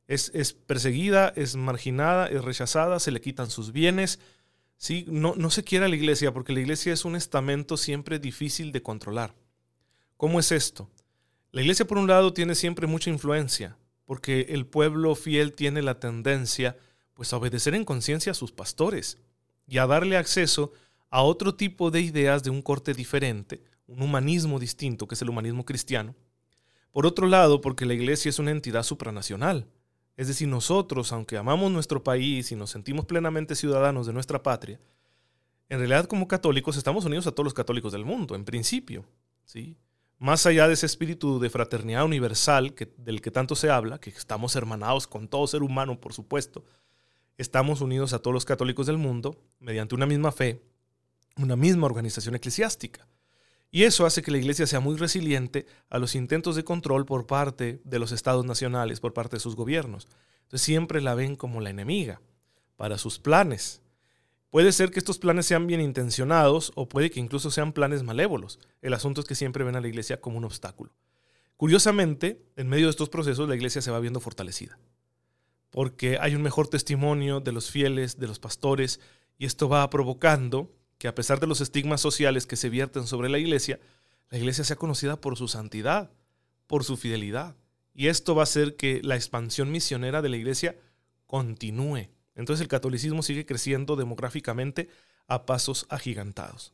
es, 0.09 0.55
perseguida, 0.55 1.33
es 1.37 1.55
marginada, 1.55 2.27
es 2.27 2.42
rechazada, 2.42 2.98
se 2.98 3.11
le 3.11 3.20
quitan 3.20 3.51
sus 3.51 3.72
bienes. 3.72 4.18
¿sí? 4.79 5.05
No, 5.07 5.35
no 5.37 5.51
se 5.51 5.64
quiere 5.64 5.85
a 5.85 5.88
la 5.88 5.96
iglesia 5.96 6.33
porque 6.33 6.55
la 6.55 6.61
iglesia 6.61 6.94
es 6.94 7.05
un 7.05 7.14
estamento 7.14 7.77
siempre 7.77 8.18
difícil 8.18 8.72
de 8.72 8.83
controlar. 8.83 9.35
¿Cómo 10.16 10.40
es 10.40 10.51
esto? 10.51 10.90
La 11.51 11.63
iglesia 11.63 11.87
por 11.87 11.99
un 11.99 12.07
lado 12.07 12.33
tiene 12.33 12.55
siempre 12.55 12.87
mucha 12.87 13.11
influencia 13.11 13.77
porque 14.05 14.47
el 14.51 14.67
pueblo 14.67 15.15
fiel 15.15 15.53
tiene 15.53 15.83
la 15.83 16.01
tendencia 16.01 16.77
pues 17.15 17.33
a 17.33 17.37
obedecer 17.37 17.75
en 17.75 17.85
conciencia 17.85 18.33
a 18.33 18.35
sus 18.35 18.53
pastores 18.53 19.19
y 19.67 19.79
a 19.79 19.87
darle 19.87 20.17
acceso 20.17 20.73
a 21.11 21.23
otro 21.23 21.55
tipo 21.55 21.91
de 21.91 22.01
ideas 22.01 22.43
de 22.43 22.51
un 22.51 22.63
corte 22.63 22.95
diferente, 22.95 23.63
un 23.87 24.03
humanismo 24.03 24.59
distinto 24.59 25.07
que 25.07 25.15
es 25.15 25.23
el 25.23 25.31
humanismo 25.31 25.65
cristiano. 25.65 26.15
Por 26.91 27.07
otro 27.07 27.27
lado, 27.27 27.61
porque 27.61 27.87
la 27.87 27.95
iglesia 27.95 28.31
es 28.31 28.39
una 28.39 28.51
entidad 28.51 28.83
supranacional, 28.83 29.67
es 30.17 30.27
decir, 30.27 30.49
nosotros, 30.49 31.13
aunque 31.13 31.37
amamos 31.37 31.71
nuestro 31.71 32.03
país 32.03 32.51
y 32.51 32.57
nos 32.57 32.71
sentimos 32.71 33.05
plenamente 33.05 33.55
ciudadanos 33.55 34.07
de 34.07 34.13
nuestra 34.13 34.43
patria, 34.43 34.81
en 35.69 35.79
realidad 35.79 36.07
como 36.07 36.27
católicos 36.29 36.77
estamos 36.77 37.05
unidos 37.05 37.27
a 37.27 37.33
todos 37.33 37.45
los 37.45 37.55
católicos 37.55 37.93
del 37.93 38.05
mundo, 38.05 38.35
en 38.35 38.45
principio. 38.45 39.05
¿sí? 39.45 39.77
Más 40.18 40.46
allá 40.46 40.66
de 40.66 40.74
ese 40.74 40.87
espíritu 40.87 41.38
de 41.38 41.48
fraternidad 41.48 42.04
universal 42.04 42.74
que, 42.74 42.92
del 42.96 43.20
que 43.20 43.31
tanto 43.31 43.54
se 43.54 43.70
habla, 43.70 43.98
que 43.98 44.11
estamos 44.11 44.57
hermanados 44.57 45.07
con 45.07 45.28
todo 45.28 45.46
ser 45.46 45.62
humano, 45.62 46.00
por 46.00 46.12
supuesto, 46.12 46.64
estamos 47.37 47.81
unidos 47.81 48.12
a 48.12 48.18
todos 48.18 48.35
los 48.35 48.44
católicos 48.44 48.87
del 48.87 48.98
mundo 48.98 49.40
mediante 49.61 49.94
una 49.94 50.07
misma 50.07 50.33
fe, 50.33 50.61
una 51.37 51.54
misma 51.54 51.87
organización 51.87 52.35
eclesiástica. 52.35 53.07
Y 53.70 53.85
eso 53.85 54.07
hace 54.07 54.22
que 54.22 54.31
la 54.31 54.38
Iglesia 54.38 54.66
sea 54.66 54.81
muy 54.81 54.96
resiliente 54.96 55.66
a 55.90 55.98
los 55.98 56.14
intentos 56.14 56.57
de 56.57 56.64
control 56.64 57.04
por 57.04 57.26
parte 57.26 57.81
de 57.85 57.98
los 57.98 58.12
estados 58.12 58.44
nacionales, 58.44 58.98
por 58.98 59.12
parte 59.12 59.37
de 59.37 59.40
sus 59.40 59.54
gobiernos. 59.54 60.09
Entonces 60.42 60.62
siempre 60.62 61.00
la 61.00 61.14
ven 61.14 61.37
como 61.37 61.61
la 61.61 61.70
enemiga 61.70 62.20
para 62.76 62.98
sus 62.98 63.18
planes. 63.18 63.83
Puede 64.51 64.73
ser 64.73 64.91
que 64.91 64.99
estos 64.99 65.19
planes 65.19 65.47
sean 65.47 65.67
bien 65.67 65.81
intencionados 65.81 66.73
o 66.75 66.89
puede 66.89 67.11
que 67.11 67.21
incluso 67.21 67.51
sean 67.51 67.73
planes 67.73 68.03
malévolos. 68.03 68.59
El 68.81 68.95
asunto 68.95 69.21
es 69.21 69.27
que 69.27 69.35
siempre 69.35 69.65
ven 69.65 69.77
a 69.77 69.81
la 69.81 69.89
iglesia 69.89 70.21
como 70.21 70.39
un 70.39 70.45
obstáculo. 70.45 70.93
Curiosamente, 71.59 72.41
en 72.57 72.69
medio 72.69 72.87
de 72.87 72.91
estos 72.91 73.09
procesos 73.09 73.49
la 73.49 73.57
iglesia 73.57 73.83
se 73.83 73.91
va 73.91 74.01
viendo 74.01 74.21
fortalecida, 74.21 74.79
porque 75.71 76.17
hay 76.21 76.35
un 76.35 76.43
mejor 76.43 76.69
testimonio 76.69 77.41
de 77.41 77.53
los 77.53 77.71
fieles, 77.71 78.19
de 78.19 78.29
los 78.29 78.39
pastores, 78.39 79.01
y 79.39 79.45
esto 79.45 79.69
va 79.69 79.91
provocando 79.91 80.73
que 80.99 81.09
a 81.09 81.15
pesar 81.15 81.41
de 81.41 81.47
los 81.47 81.61
estigmas 81.61 82.01
sociales 82.01 82.47
que 82.47 82.57
se 82.57 82.69
vierten 82.69 83.07
sobre 83.07 83.29
la 83.29 83.39
iglesia, 83.39 83.81
la 84.31 84.39
iglesia 84.39 84.65
sea 84.65 84.77
conocida 84.77 85.21
por 85.21 85.37
su 85.37 85.49
santidad, 85.49 86.11
por 86.67 86.85
su 86.85 86.97
fidelidad. 86.97 87.57
Y 87.93 88.07
esto 88.07 88.35
va 88.35 88.43
a 88.43 88.45
hacer 88.45 88.77
que 88.77 89.01
la 89.03 89.17
expansión 89.17 89.73
misionera 89.73 90.23
de 90.23 90.29
la 90.29 90.37
iglesia 90.37 90.77
continúe. 91.27 92.09
Entonces 92.38 92.62
el 92.62 92.68
catolicismo 92.68 93.22
sigue 93.22 93.44
creciendo 93.44 93.96
demográficamente 93.96 94.88
a 95.27 95.44
pasos 95.44 95.87
agigantados. 95.90 96.72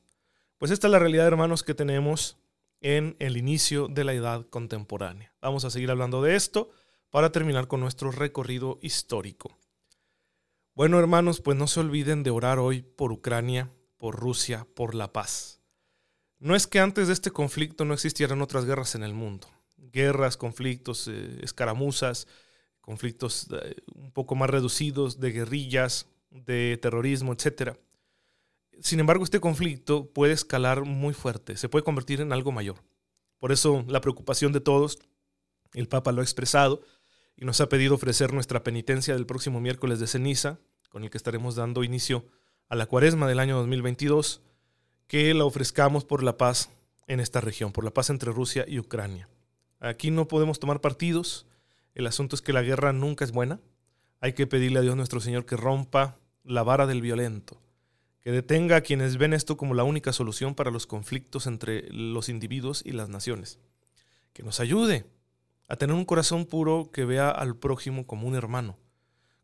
Pues 0.59 0.71
esta 0.71 0.87
es 0.87 0.91
la 0.93 0.99
realidad, 0.99 1.27
hermanos, 1.27 1.63
que 1.63 1.75
tenemos 1.75 2.37
en 2.83 3.17
el 3.19 3.39
inicio 3.39 3.89
de 3.89 4.05
la 4.05 4.13
edad 4.13 4.47
contemporánea. 4.51 5.33
Vamos 5.41 5.65
a 5.65 5.71
seguir 5.71 5.91
hablando 5.91 6.23
de 6.23 6.37
esto 6.37 6.71
para 7.09 7.33
terminar 7.33 7.67
con 7.67 7.81
nuestro 7.81 8.13
recorrido 8.13 8.79
histórico. 8.83 9.57
Bueno, 10.75 10.99
hermanos, 10.99 11.41
pues 11.41 11.57
no 11.57 11.67
se 11.67 11.81
olviden 11.81 12.23
de 12.23 12.31
orar 12.31 12.59
hoy 12.59 12.83
por 12.83 13.11
Ucrania, 13.11 13.71
por 13.97 14.17
Rusia, 14.17 14.67
por 14.75 14.95
la 14.95 15.13
paz. 15.13 15.63
No 16.39 16.55
es 16.55 16.67
que 16.67 16.79
antes 16.79 17.07
de 17.07 17.15
este 17.15 17.31
conflicto 17.31 17.87
no 17.87 17.95
existieran 17.95 18.43
otras 18.43 18.67
guerras 18.67 18.97
en 18.97 19.03
el 19.03 19.15
mundo. 19.15 19.49
Guerras, 19.79 20.37
conflictos, 20.37 21.09
eh, 21.09 21.39
escaramuzas, 21.43 22.27
conflictos 22.85 23.49
eh, 23.51 23.77
un 23.95 24.11
poco 24.13 24.35
más 24.35 24.51
reducidos 24.51 25.19
de 25.19 25.33
guerrillas, 25.33 26.07
de 26.31 26.79
terrorismo, 26.81 27.33
etc. 27.33 27.79
Sin 28.81 29.01
embargo, 29.01 29.25
este 29.25 29.41
conflicto 29.41 30.07
puede 30.13 30.35
escalar 30.35 30.85
muy 30.85 31.15
fuerte, 31.15 31.57
se 31.57 31.69
puede 31.69 31.85
convertir 31.85 32.21
en 32.21 32.33
algo 32.33 32.53
mayor. 32.53 32.77
Por 33.39 33.53
eso 33.53 33.85
la 33.89 34.01
preocupación 34.01 34.53
de 34.53 34.61
todos, 34.61 34.99
el 35.73 35.89
Papa 35.89 36.13
lo 36.13 36.21
ha 36.21 36.25
expresado 36.25 36.83
y 37.37 37.45
nos 37.45 37.61
ha 37.61 37.69
pedido 37.69 37.95
ofrecer 37.95 38.33
nuestra 38.33 38.63
penitencia 38.63 39.15
del 39.15 39.27
próximo 39.27 39.61
miércoles 39.61 39.99
de 39.99 40.07
ceniza, 40.07 40.59
con 40.91 41.05
el 41.05 41.11
que 41.11 41.17
estaremos 41.17 41.57
dando 41.57 41.85
inicio 41.85 42.27
a 42.69 42.77
la 42.77 42.87
cuaresma 42.87 43.27
del 43.27 43.41
año 43.41 43.57
2022, 43.57 44.43
que 45.07 45.33
la 45.33 45.45
ofrezcamos 45.45 46.05
por 46.05 46.23
la 46.23 46.37
paz 46.37 46.71
en 47.07 47.21
esta 47.21 47.41
región, 47.41 47.73
por 47.73 47.85
la 47.85 47.93
paz 47.93 48.11
entre 48.11 48.31
Rusia 48.31 48.65
y 48.69 48.79
Ucrania. 48.79 49.29
Aquí 49.81 50.11
no 50.11 50.29
podemos 50.29 50.61
tomar 50.61 50.81
partidos, 50.81 51.47
el 51.95 52.07
asunto 52.07 52.35
es 52.35 52.43
que 52.43 52.53
la 52.53 52.63
guerra 52.63 52.93
nunca 52.93 53.25
es 53.25 53.33
buena. 53.33 53.61
Hay 54.21 54.33
que 54.33 54.47
pedirle 54.47 54.81
a 54.81 54.83
Dios 54.83 54.97
nuestro 54.97 55.21
Señor 55.21 55.47
que 55.47 55.57
rompa 55.57 56.19
la 56.43 56.63
vara 56.63 56.87
del 56.87 57.01
violento, 57.01 57.61
que 58.21 58.33
detenga 58.33 58.77
a 58.77 58.81
quienes 58.81 59.17
ven 59.17 59.33
esto 59.33 59.57
como 59.57 59.75
la 59.75 59.85
única 59.85 60.13
solución 60.13 60.55
para 60.55 60.71
los 60.71 60.87
conflictos 60.87 61.47
entre 61.47 61.89
los 61.91 62.29
individuos 62.29 62.83
y 62.85 62.93
las 62.93 63.09
naciones. 63.09 63.59
Que 64.33 64.43
nos 64.43 64.61
ayude 64.61 65.07
a 65.69 65.77
tener 65.77 65.95
un 65.95 66.05
corazón 66.05 66.47
puro 66.47 66.91
que 66.93 67.05
vea 67.05 67.31
al 67.31 67.57
prójimo 67.57 68.07
como 68.07 68.27
un 68.27 68.35
hermano, 68.35 68.77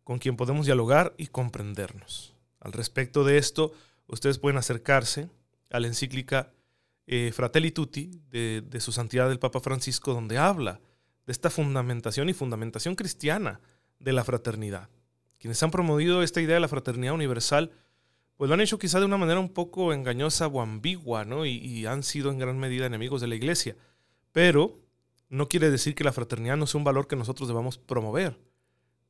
con 0.03 0.19
quien 0.19 0.37
podemos 0.37 0.67
dialogar 0.67 1.15
y 1.17 1.29
comprendernos. 1.29 2.35
Al 2.59 2.73
respecto 2.73 3.25
de 3.25 3.39
esto, 3.39 3.73
ustedes 4.07 4.39
pueden 4.39 4.59
acercarse 4.59 5.31
a 5.71 5.79
la 5.79 5.87
encíclica 5.87 6.53
eh, 7.07 7.33
Fratelli 7.33 7.71
Tutti 7.71 8.11
de, 8.31 8.63
de 8.63 8.81
su 8.81 8.93
santidad 8.93 9.31
el 9.31 9.39
Papa 9.39 9.61
Francisco, 9.61 10.13
donde 10.13 10.37
habla 10.37 10.81
de 11.31 11.33
esta 11.33 11.49
fundamentación 11.49 12.29
y 12.29 12.33
fundamentación 12.33 12.97
cristiana 12.97 13.61
de 14.01 14.13
la 14.13 14.25
fraternidad. 14.25 14.89
Quienes 15.39 15.63
han 15.63 15.71
promovido 15.71 16.25
esta 16.25 16.41
idea 16.41 16.55
de 16.57 16.61
la 16.61 16.67
fraternidad 16.67 17.15
universal, 17.15 17.71
pues 18.37 18.49
lo 18.49 18.55
han 18.55 18.61
hecho 18.61 18.81
quizá 18.81 18.99
de 18.99 19.05
una 19.05 19.17
manera 19.17 19.39
un 19.39 19.51
poco 19.51 19.93
engañosa 19.93 20.49
o 20.49 20.61
ambigua, 20.61 21.25
¿no? 21.25 21.47
Y, 21.47 21.53
y 21.53 21.87
han 21.87 22.03
sido 22.03 22.33
en 22.33 22.41
gran 22.41 22.59
medida 22.59 22.87
enemigos 22.87 23.21
de 23.21 23.29
la 23.29 23.37
iglesia. 23.37 23.77
Pero 24.33 24.81
no 25.29 25.49
quiere 25.49 25.71
decir 25.71 25.95
que 25.95 26.03
la 26.03 26.13
fraternidad 26.13 26.57
no 26.57 26.67
sea 26.67 26.79
un 26.79 26.85
valor 26.85 27.07
que 27.07 27.15
nosotros 27.15 27.47
debamos 27.47 27.79
promover. 27.79 28.37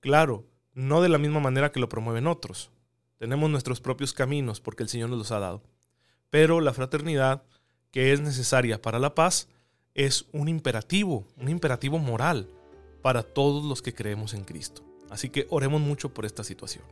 Claro, 0.01 0.47
no 0.75 1.01
de 1.01 1.09
la 1.09 1.17
misma 1.17 1.41
manera 1.41 1.73
que 1.73 1.81
lo 1.81 1.89
promueven 1.89 2.27
otros. 2.27 2.71
Tenemos 3.17 3.49
nuestros 3.49 3.81
propios 3.81 4.13
caminos 4.13 4.61
porque 4.61 4.83
el 4.83 4.91
Señor 4.91 5.09
nos 5.09 5.21
los 5.21 5.33
ha 5.33 5.39
dado. 5.39 5.63
Pero 6.29 6.61
la 6.61 6.75
fraternidad, 6.75 7.45
que 7.91 8.13
es 8.13 8.21
necesaria 8.21 8.83
para 8.83 8.99
la 8.99 9.15
paz, 9.15 9.49
es 9.94 10.26
un 10.33 10.48
imperativo, 10.48 11.26
un 11.37 11.48
imperativo 11.48 11.98
moral 11.98 12.48
para 13.03 13.22
todos 13.22 13.64
los 13.64 13.83
que 13.83 13.94
creemos 13.94 14.35
en 14.35 14.44
Cristo. 14.44 14.83
Así 15.09 15.31
que 15.31 15.46
oremos 15.50 15.81
mucho 15.81 16.14
por 16.14 16.24
esta 16.24 16.44
situación. 16.44 16.85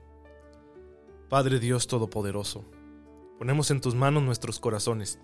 Padre 1.28 1.60
Dios 1.60 1.86
Todopoderoso, 1.86 2.64
ponemos 3.38 3.70
en 3.70 3.80
tus 3.80 3.94
manos 3.94 4.22
nuestros 4.22 4.58
corazones 4.58 5.20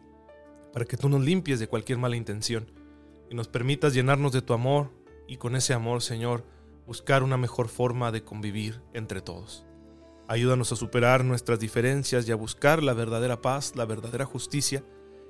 para 0.73 0.85
que 0.85 0.97
tú 0.97 1.09
nos 1.09 1.23
limpies 1.23 1.59
de 1.59 1.67
cualquier 1.67 1.99
mala 1.99 2.17
intención 2.17 2.71
y 3.31 3.35
nos 3.35 3.49
permitas 3.49 3.95
llenarnos 3.95 4.33
de 4.33 4.43
tu 4.43 4.53
amor 4.53 4.91
y 5.27 5.39
con 5.39 5.57
ese 5.57 5.73
amor, 5.73 6.03
Señor, 6.03 6.45
buscar 6.87 7.23
una 7.23 7.37
mejor 7.37 7.69
forma 7.69 8.13
de 8.13 8.23
convivir 8.23 8.83
entre 8.93 9.23
todos. 9.23 9.65
Ayúdanos 10.29 10.73
a 10.73 10.77
superar 10.77 11.25
nuestras 11.25 11.59
diferencias 11.59 12.29
y 12.29 12.33
a 12.33 12.37
buscar 12.37 12.83
la 12.83 12.93
verdadera 12.93 13.41
paz, 13.41 13.75
la 13.75 13.85
verdadera 13.85 14.25
justicia 14.27 14.85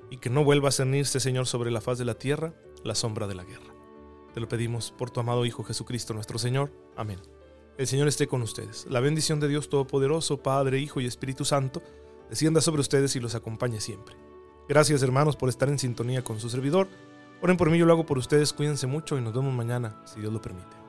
y 0.09 0.17
que 0.17 0.29
no 0.29 0.43
vuelva 0.43 0.69
a 0.69 0.71
cernirse, 0.71 1.19
Señor, 1.19 1.47
sobre 1.47 1.71
la 1.71 1.81
faz 1.81 1.97
de 1.97 2.05
la 2.05 2.15
tierra 2.15 2.53
la 2.85 2.95
sombra 2.95 3.27
de 3.27 3.35
la 3.35 3.43
guerra. 3.43 3.73
Te 4.33 4.39
lo 4.39 4.47
pedimos 4.47 4.91
por 4.91 5.09
tu 5.09 5.19
amado 5.19 5.45
Hijo 5.45 5.63
Jesucristo 5.63 6.13
nuestro 6.13 6.37
Señor. 6.37 6.71
Amén. 6.95 7.19
El 7.77 7.87
Señor 7.87 8.07
esté 8.07 8.27
con 8.27 8.41
ustedes. 8.41 8.85
La 8.89 8.99
bendición 8.99 9.39
de 9.39 9.47
Dios 9.47 9.69
Todopoderoso, 9.69 10.37
Padre, 10.37 10.79
Hijo 10.79 11.01
y 11.01 11.05
Espíritu 11.05 11.43
Santo, 11.45 11.81
descienda 12.29 12.61
sobre 12.61 12.81
ustedes 12.81 13.15
y 13.15 13.19
los 13.19 13.35
acompañe 13.35 13.81
siempre. 13.81 14.15
Gracias 14.69 15.01
hermanos 15.01 15.35
por 15.35 15.49
estar 15.49 15.69
en 15.69 15.79
sintonía 15.79 16.23
con 16.23 16.39
su 16.39 16.49
servidor. 16.49 16.87
Oren 17.41 17.57
por 17.57 17.69
mí, 17.69 17.77
yo 17.77 17.85
lo 17.85 17.93
hago 17.93 18.05
por 18.05 18.17
ustedes. 18.17 18.53
Cuídense 18.53 18.87
mucho 18.87 19.17
y 19.17 19.21
nos 19.21 19.33
vemos 19.33 19.53
mañana, 19.53 20.01
si 20.05 20.19
Dios 20.19 20.31
lo 20.31 20.41
permite. 20.41 20.84